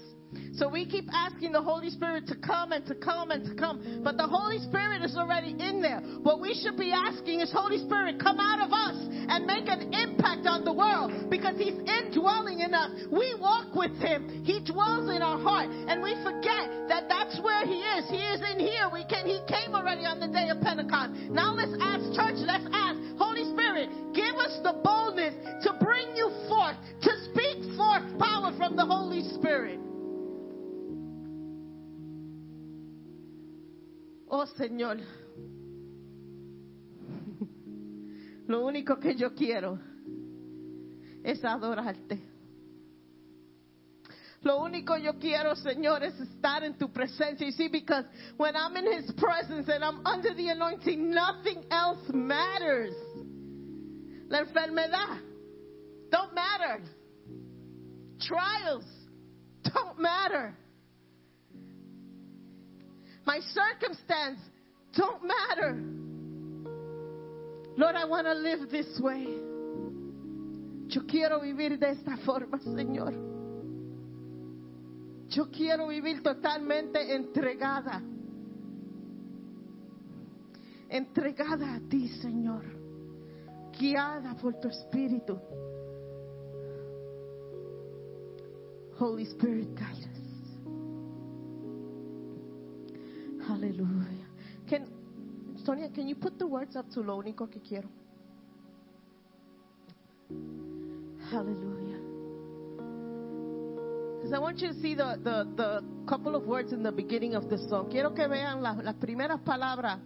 So 0.55 0.69
we 0.69 0.87
keep 0.87 1.09
asking 1.13 1.53
the 1.53 1.63
Holy 1.63 1.91
Spirit 1.91 2.27
to 2.29 2.37
come 2.37 2.73
and 2.73 2.87
to 2.87 2.95
come 2.95 3.31
and 3.31 3.45
to 3.45 3.55
come. 3.55 4.03
But 4.05 4.17
the 4.17 4.27
Holy 4.27 4.59
Spirit 4.59 5.03
is 5.03 5.17
already 5.17 5.51
in 5.59 5.83
there. 5.83 6.01
What 6.23 6.41
we 6.41 6.55
should 6.55 6.77
be 6.77 6.93
asking 6.93 7.41
is, 7.41 7.51
Holy 7.53 7.79
Spirit, 7.79 8.23
come 8.23 8.39
out 8.39 8.63
of 8.63 8.73
us 8.73 8.97
and 9.11 9.47
make 9.47 9.67
an 9.67 9.93
impact 9.93 10.47
on 10.47 10.65
the 10.65 10.73
world 10.73 11.31
because 11.31 11.59
He's 11.59 11.75
indwelling 11.75 12.61
in 12.61 12.75
us. 12.75 13.07
We 13.11 13.35
walk 13.41 13.75
with 13.75 13.99
Him. 13.99 14.45
He 14.45 14.63
dwells 14.63 15.11
in 15.11 15.23
our 15.23 15.39
heart. 15.39 15.71
And 15.71 16.03
we 16.03 16.15
forget 16.23 16.71
that 16.89 17.09
that's 17.09 17.41
where 17.43 17.67
He 17.67 17.83
is. 17.99 18.07
He 18.11 18.23
is 18.23 18.41
in 18.55 18.61
here. 18.61 18.87
We 18.93 19.05
can, 19.11 19.27
He 19.27 19.41
came 19.51 19.75
already 19.75 20.07
on 20.07 20.21
the 20.21 20.29
day 20.29 20.51
of 20.51 20.61
Pentecost. 20.61 21.19
Now 21.31 21.51
let's 21.53 21.75
ask, 21.83 22.15
church, 22.15 22.39
let's 22.47 22.67
ask, 22.71 22.99
Holy 23.19 23.43
Spirit, 23.51 23.91
give 24.15 24.39
us 24.39 24.55
the 24.63 24.79
boldness 24.83 25.35
to 25.67 25.75
bring 25.83 26.15
you 26.15 26.31
forth, 26.47 26.77
to 27.03 27.11
speak 27.31 27.75
forth 27.77 28.07
power 28.23 28.55
from 28.57 28.77
the 28.77 28.87
Holy 28.87 29.23
Spirit. 29.35 29.81
Oh 34.37 34.47
Señor, 34.47 34.99
lo 38.49 38.67
único 38.67 38.99
que 38.99 39.15
yo 39.15 39.33
quiero 39.33 39.79
es 41.23 41.45
adorarte. 41.45 42.21
Lo 44.41 44.61
único 44.61 44.97
yo 44.97 45.21
quiero, 45.21 45.55
Señor, 45.55 46.03
es 46.03 46.19
estar 46.19 46.65
en 46.65 46.77
tu 46.77 46.93
presencia. 46.93 47.47
You 47.47 47.53
see, 47.53 47.69
because 47.69 48.07
when 48.37 48.57
I'm 48.57 48.77
in 48.77 49.05
His 49.05 49.13
presence 49.13 49.69
and 49.69 49.85
I'm 49.85 50.05
under 50.05 50.35
the 50.35 50.49
anointing, 50.49 51.11
nothing 51.11 51.65
else 51.71 52.03
matters. 52.13 52.97
La 54.29 54.41
enfermedad 54.41 55.23
don't 56.11 56.35
matter. 56.35 56.83
Trials 58.19 58.85
don't 59.63 60.01
matter. 60.01 60.57
My 63.27 63.41
circumstance 63.41 64.41
don't 64.97 65.23
matter. 65.25 65.83
Lord, 67.77 67.97
I 67.97 68.05
want 68.05 68.27
to 68.27 68.35
live 68.35 68.71
this 68.71 69.01
way. 69.01 69.27
Yo 70.89 71.03
quiero 71.09 71.41
vivir 71.41 71.79
de 71.79 71.91
esta 71.91 72.17
forma, 72.19 72.59
Señor. 72.61 73.15
Yo 75.29 75.47
quiero 75.51 75.89
vivir 75.89 76.23
totalmente 76.23 77.15
entregada. 77.15 78.03
Entregada 80.89 81.75
a 81.75 81.81
ti, 81.89 82.09
Señor. 82.21 82.65
Guiada 83.77 84.37
por 84.37 84.61
tu 84.61 84.69
Espíritu. 84.69 85.41
Holy 88.97 89.25
Spirit, 89.25 89.75
guide 89.75 90.14
Hallelujah. 93.47 94.27
Can 94.69 94.87
Sonia, 95.65 95.89
can 95.89 96.07
you 96.09 96.15
put 96.15 96.39
the 96.39 96.47
words 96.47 96.77
up 96.77 96.91
to 96.91 97.01
lo 97.01 97.17
único 97.17 97.51
que 97.51 97.61
quiero? 97.61 97.89
Hallelujah. 101.31 102.01
Because 104.17 104.33
I 104.33 104.39
want 104.39 104.59
you 104.61 104.69
to 104.69 104.75
see 104.81 104.95
the, 104.95 105.19
the, 105.23 105.83
couple 106.07 106.35
of 106.35 106.47
words 106.47 106.73
in 106.73 106.83
the 106.83 106.93
beginning 106.93 107.35
of 107.35 107.49
the 107.49 107.59
song. 107.69 107.89
Quiero 107.91 108.15
que 108.15 108.27
vean 108.29 108.63
la- 108.63 108.75
las 108.75 108.95
primeras 108.97 109.41
palabras 109.41 110.01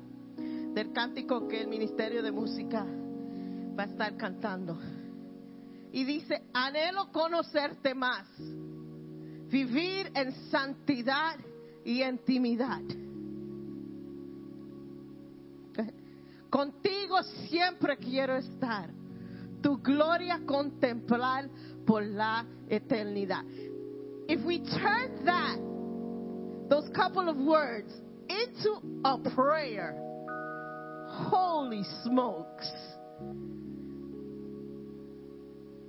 del 0.75 0.93
cántico 0.93 1.49
que 1.49 1.63
el 1.63 1.69
Ministerio 1.69 2.23
de 2.23 2.31
Música 2.31 2.85
va 2.85 3.85
a 3.85 3.87
estar 3.87 4.17
cantando. 4.17 4.79
Y 5.93 6.05
dice, 6.05 6.43
anhelo 6.53 7.11
conocerte 7.11 7.95
más, 7.95 8.27
vivir 9.51 10.11
en 10.15 10.33
santidad 10.51 11.37
y 11.85 12.03
intimidad. 12.03 12.83
Contigo 16.51 17.23
siempre 17.49 17.97
quiero 17.99 18.37
estar. 18.37 18.91
Tu 19.63 19.77
gloria 19.83 20.41
contemplar 20.47 21.49
por 21.87 22.03
la 22.03 22.45
eternidad. 22.69 23.45
If 24.29 24.45
we 24.45 24.59
turn 24.59 25.25
that, 25.25 25.59
those 26.69 26.89
couple 26.95 27.29
of 27.29 27.37
words, 27.37 27.93
into 28.29 28.81
a 29.05 29.19
prayer, 29.35 29.95
holy 31.09 31.83
smokes. 32.05 32.71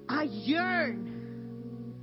I 0.07 0.24
yearn 0.24 1.93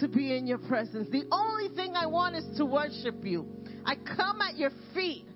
to 0.00 0.08
be 0.08 0.36
in 0.36 0.46
your 0.46 0.58
presence. 0.58 1.08
The 1.10 1.24
only 1.30 1.68
thing 1.74 1.94
I 1.94 2.06
want 2.06 2.36
is 2.36 2.44
to 2.56 2.64
worship 2.64 3.24
you. 3.24 3.46
I 3.84 3.96
come 3.96 4.40
at 4.40 4.56
your 4.56 4.70
feet. 4.94 5.26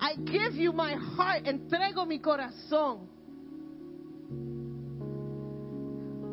I 0.00 0.14
give 0.16 0.54
you 0.54 0.72
my 0.72 0.94
heart, 0.94 1.44
entrego 1.44 2.06
mi 2.06 2.18
corazón. 2.18 3.08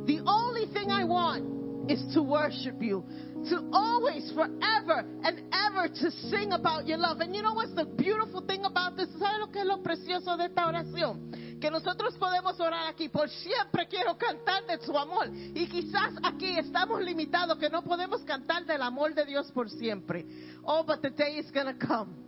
The 0.05 0.19
only 0.25 0.65
thing 0.73 0.91
I 0.91 1.05
want 1.05 1.89
is 1.89 2.13
to 2.13 2.21
worship 2.21 2.81
you, 2.81 3.03
to 3.49 3.69
always, 3.71 4.31
forever, 4.33 5.05
and 5.23 5.41
ever 5.53 5.87
to 5.87 6.11
sing 6.29 6.51
about 6.51 6.87
your 6.87 6.97
love. 6.97 7.19
And 7.21 7.35
you 7.35 7.41
know 7.41 7.53
what's 7.53 7.73
the 7.73 7.85
beautiful 7.85 8.41
thing 8.41 8.65
about 8.65 8.97
this? 8.97 9.07
¿Sabes 9.19 9.39
lo 9.39 9.47
que 9.47 9.61
es 9.61 9.65
lo 9.65 9.81
precioso 9.81 10.37
de 10.37 10.45
esta 10.45 10.67
oración? 10.67 11.59
Que 11.59 11.71
nosotros 11.71 12.17
podemos 12.17 12.59
orar 12.59 12.87
aquí, 12.89 13.07
por 13.07 13.29
siempre 13.29 13.87
quiero 13.87 14.17
cantar 14.17 14.65
de 14.65 14.85
su 14.85 14.97
amor. 14.97 15.29
Y 15.33 15.67
quizás 15.67 16.13
aquí 16.23 16.57
estamos 16.57 17.01
limitados, 17.01 17.57
que 17.57 17.69
no 17.69 17.81
podemos 17.81 18.21
cantar 18.23 18.65
del 18.65 18.81
amor 18.81 19.13
de 19.13 19.25
Dios 19.25 19.51
por 19.51 19.69
siempre. 19.69 20.25
Oh, 20.65 20.83
but 20.83 21.01
the 21.01 21.09
day 21.09 21.37
is 21.37 21.49
going 21.51 21.67
to 21.67 21.85
come 21.85 22.22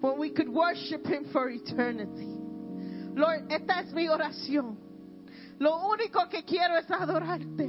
when 0.00 0.18
we 0.18 0.30
could 0.30 0.48
worship 0.48 1.06
Him 1.06 1.26
for 1.32 1.48
eternity. 1.50 2.36
Lord, 3.14 3.50
esta 3.50 3.80
es 3.80 3.92
mi 3.92 4.08
oración. 4.08 4.76
Lo 5.58 5.88
único 5.88 6.28
que 6.30 6.44
quiero 6.44 6.78
es 6.78 6.90
adorarte. 6.90 7.68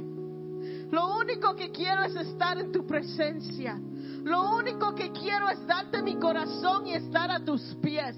Lo 0.90 1.16
único 1.16 1.54
que 1.54 1.70
quiero 1.70 2.04
es 2.04 2.14
estar 2.16 2.58
en 2.58 2.72
tu 2.72 2.86
presencia. 2.86 3.78
Lo 3.78 4.56
único 4.56 4.94
que 4.94 5.10
quiero 5.10 5.48
es 5.48 5.66
darte 5.66 6.02
mi 6.02 6.16
corazón 6.16 6.86
y 6.86 6.94
estar 6.94 7.30
a 7.30 7.44
tus 7.44 7.60
pies. 7.82 8.16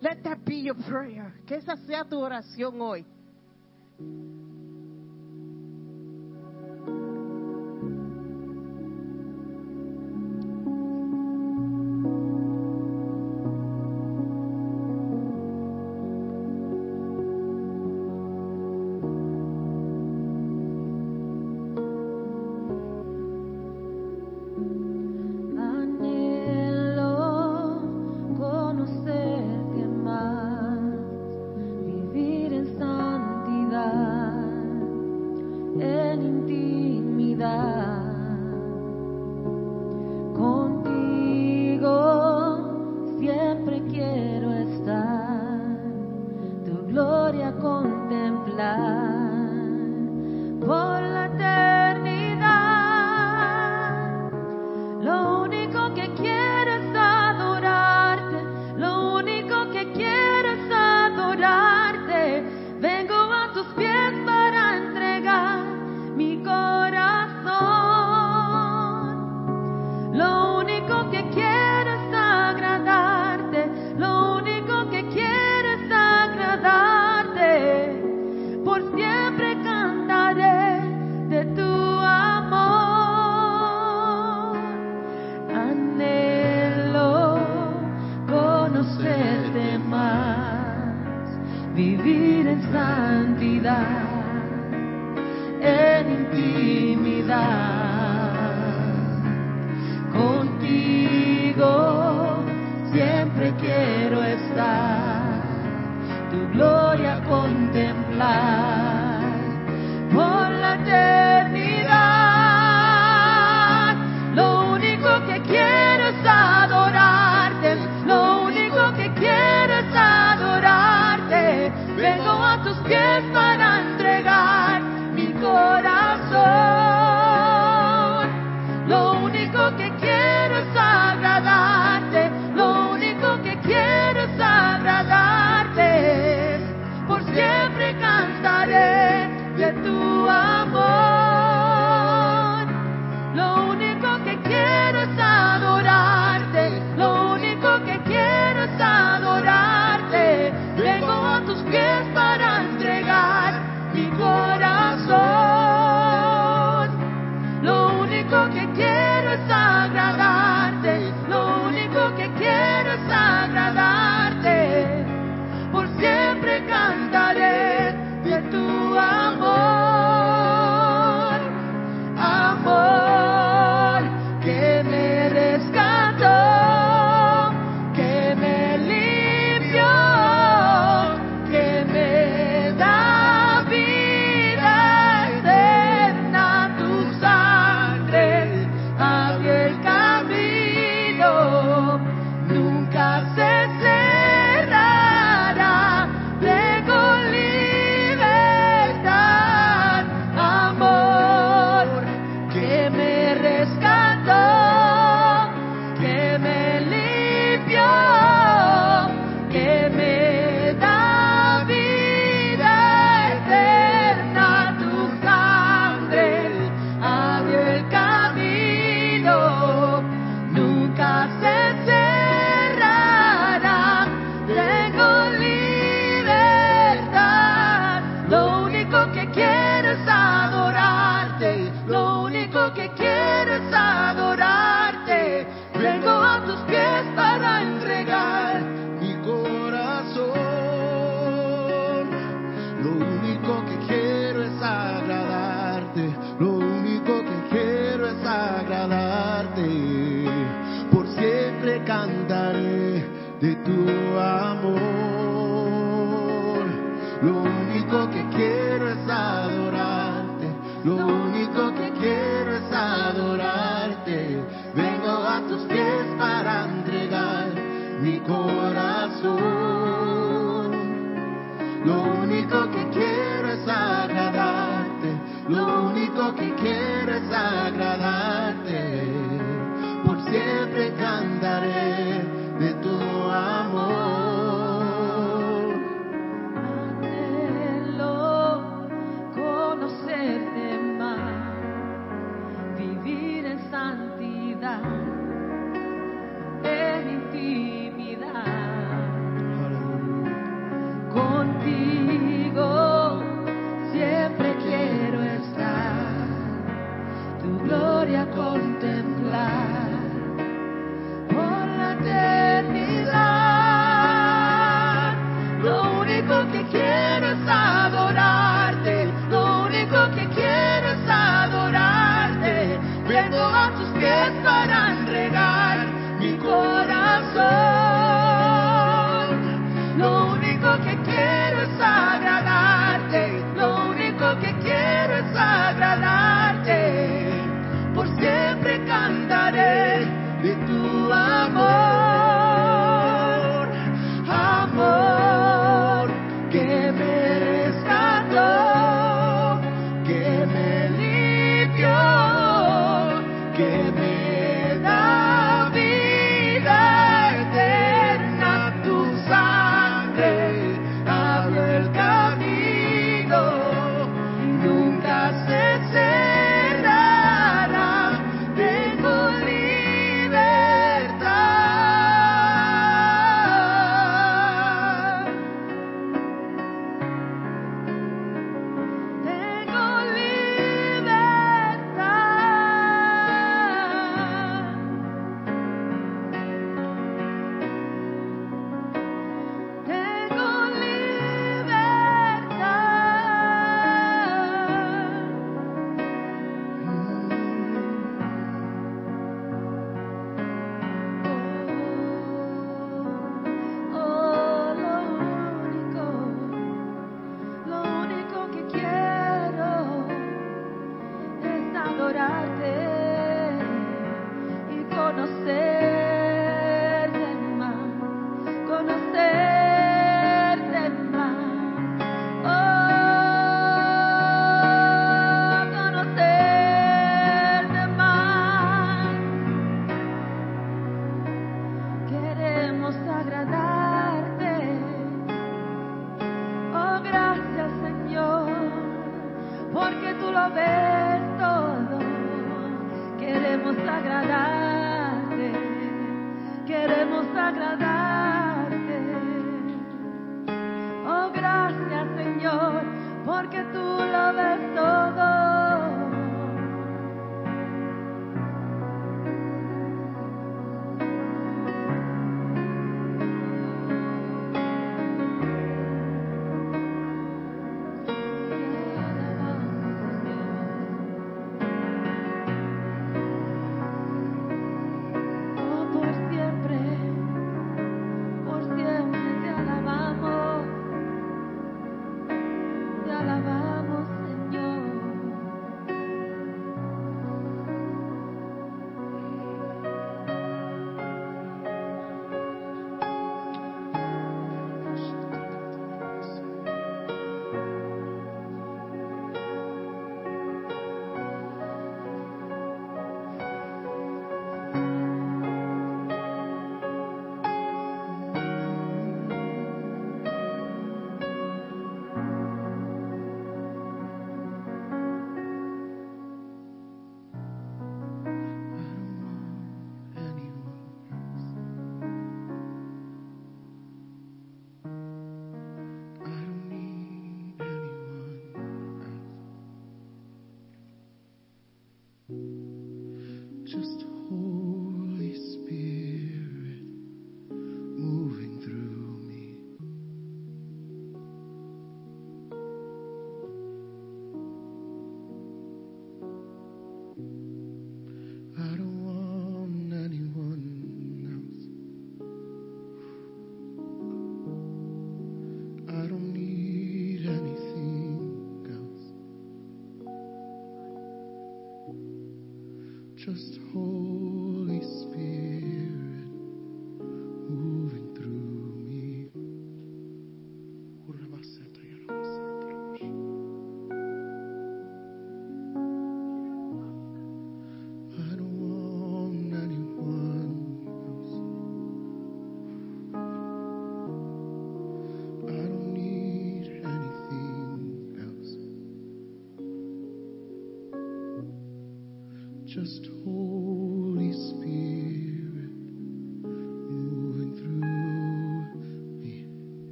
Let 0.00 0.22
that 0.24 0.44
be 0.44 0.62
your 0.62 0.76
prayer. 0.88 1.32
Que 1.46 1.56
esa 1.56 1.76
sea 1.86 2.04
tu 2.04 2.18
oración 2.18 2.80
hoy. 2.80 3.06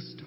sister. 0.00 0.23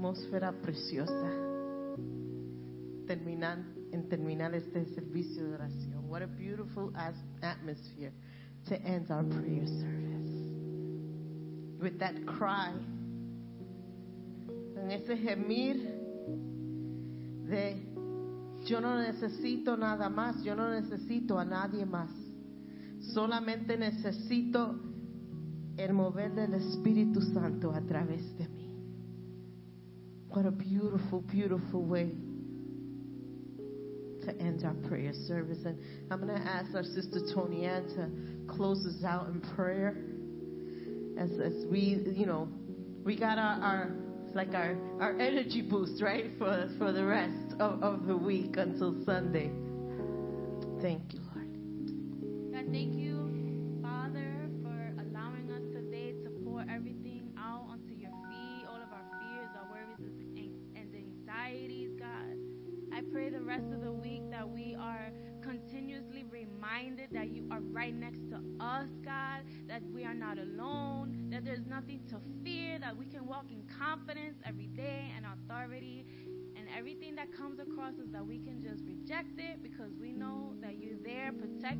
Atmósfera 0.00 0.52
preciosa. 0.62 1.30
Terminar, 3.06 3.58
en 3.92 4.08
terminar 4.08 4.54
este 4.54 4.86
servicio 4.94 5.44
de 5.44 5.54
oración. 5.54 6.08
What 6.08 6.22
a 6.22 6.26
beautiful 6.26 6.90
atmosphere 7.42 8.12
to 8.68 8.76
end 8.76 9.10
our 9.10 9.24
prayer 9.24 9.66
service. 9.66 10.30
With 11.82 11.98
that 11.98 12.14
cry. 12.24 12.72
En 14.76 14.90
ese 14.90 15.18
gemir 15.18 15.76
de 17.46 17.86
yo 18.64 18.80
no 18.80 18.96
necesito 18.98 19.76
nada 19.76 20.08
más, 20.08 20.42
yo 20.42 20.54
no 20.54 20.70
necesito 20.70 21.38
a 21.38 21.44
nadie 21.44 21.84
más. 21.84 22.10
Solamente 23.12 23.76
necesito 23.76 24.80
el 25.76 25.92
mover 25.92 26.34
del 26.34 26.54
Espíritu 26.54 27.20
Santo 27.20 27.72
a 27.72 27.82
través 27.82 28.36
de. 28.38 28.49
What 30.32 30.46
a 30.46 30.52
beautiful, 30.52 31.22
beautiful 31.22 31.82
way 31.82 32.12
to 34.24 34.30
end 34.38 34.64
our 34.64 34.74
prayer 34.88 35.12
service. 35.26 35.58
And 35.64 35.76
I'm 36.08 36.20
going 36.24 36.40
to 36.40 36.48
ask 36.48 36.72
our 36.72 36.84
sister 36.84 37.20
Tony 37.34 37.64
Ann 37.64 37.82
to 37.96 38.54
close 38.54 38.86
us 38.86 39.02
out 39.04 39.26
in 39.26 39.40
prayer. 39.56 39.96
As, 41.18 41.30
as 41.40 41.66
we, 41.66 42.04
you 42.14 42.26
know, 42.26 42.48
we 43.04 43.16
got 43.16 43.38
our, 43.38 43.60
our 43.60 43.90
like 44.32 44.54
our, 44.54 44.76
our 45.00 45.18
energy 45.18 45.62
boost, 45.62 46.00
right, 46.00 46.26
for, 46.38 46.70
for 46.78 46.92
the 46.92 47.04
rest 47.04 47.54
of, 47.58 47.82
of 47.82 48.06
the 48.06 48.16
week 48.16 48.56
until 48.56 49.04
Sunday. 49.04 49.50
Thank 50.80 51.12
you, 51.12 51.20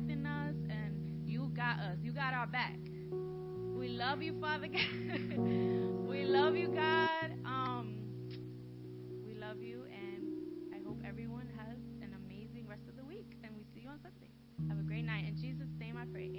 protecting 0.01 0.25
us 0.25 0.55
and 0.69 1.27
you 1.27 1.51
got 1.55 1.79
us. 1.79 1.97
You 2.01 2.11
got 2.11 2.33
our 2.33 2.47
back. 2.47 2.77
We 3.77 3.89
love 3.89 4.21
you, 4.21 4.39
Father 4.39 4.67
God. 4.67 5.37
we 6.07 6.23
love 6.23 6.55
you, 6.55 6.67
God. 6.67 7.31
Um, 7.45 8.03
we 9.25 9.33
love 9.33 9.61
you, 9.61 9.85
and 9.85 10.23
I 10.73 10.87
hope 10.87 11.01
everyone 11.07 11.47
has 11.57 11.77
an 12.01 12.15
amazing 12.25 12.67
rest 12.67 12.83
of 12.87 12.95
the 12.95 13.03
week. 13.03 13.37
And 13.43 13.55
we 13.55 13.63
see 13.73 13.81
you 13.81 13.89
on 13.89 13.99
Sunday. 14.01 14.29
Have 14.69 14.79
a 14.79 14.83
great 14.83 15.03
night. 15.05 15.25
In 15.27 15.35
Jesus' 15.35 15.67
name 15.79 15.97
I 15.97 16.05
pray. 16.11 16.29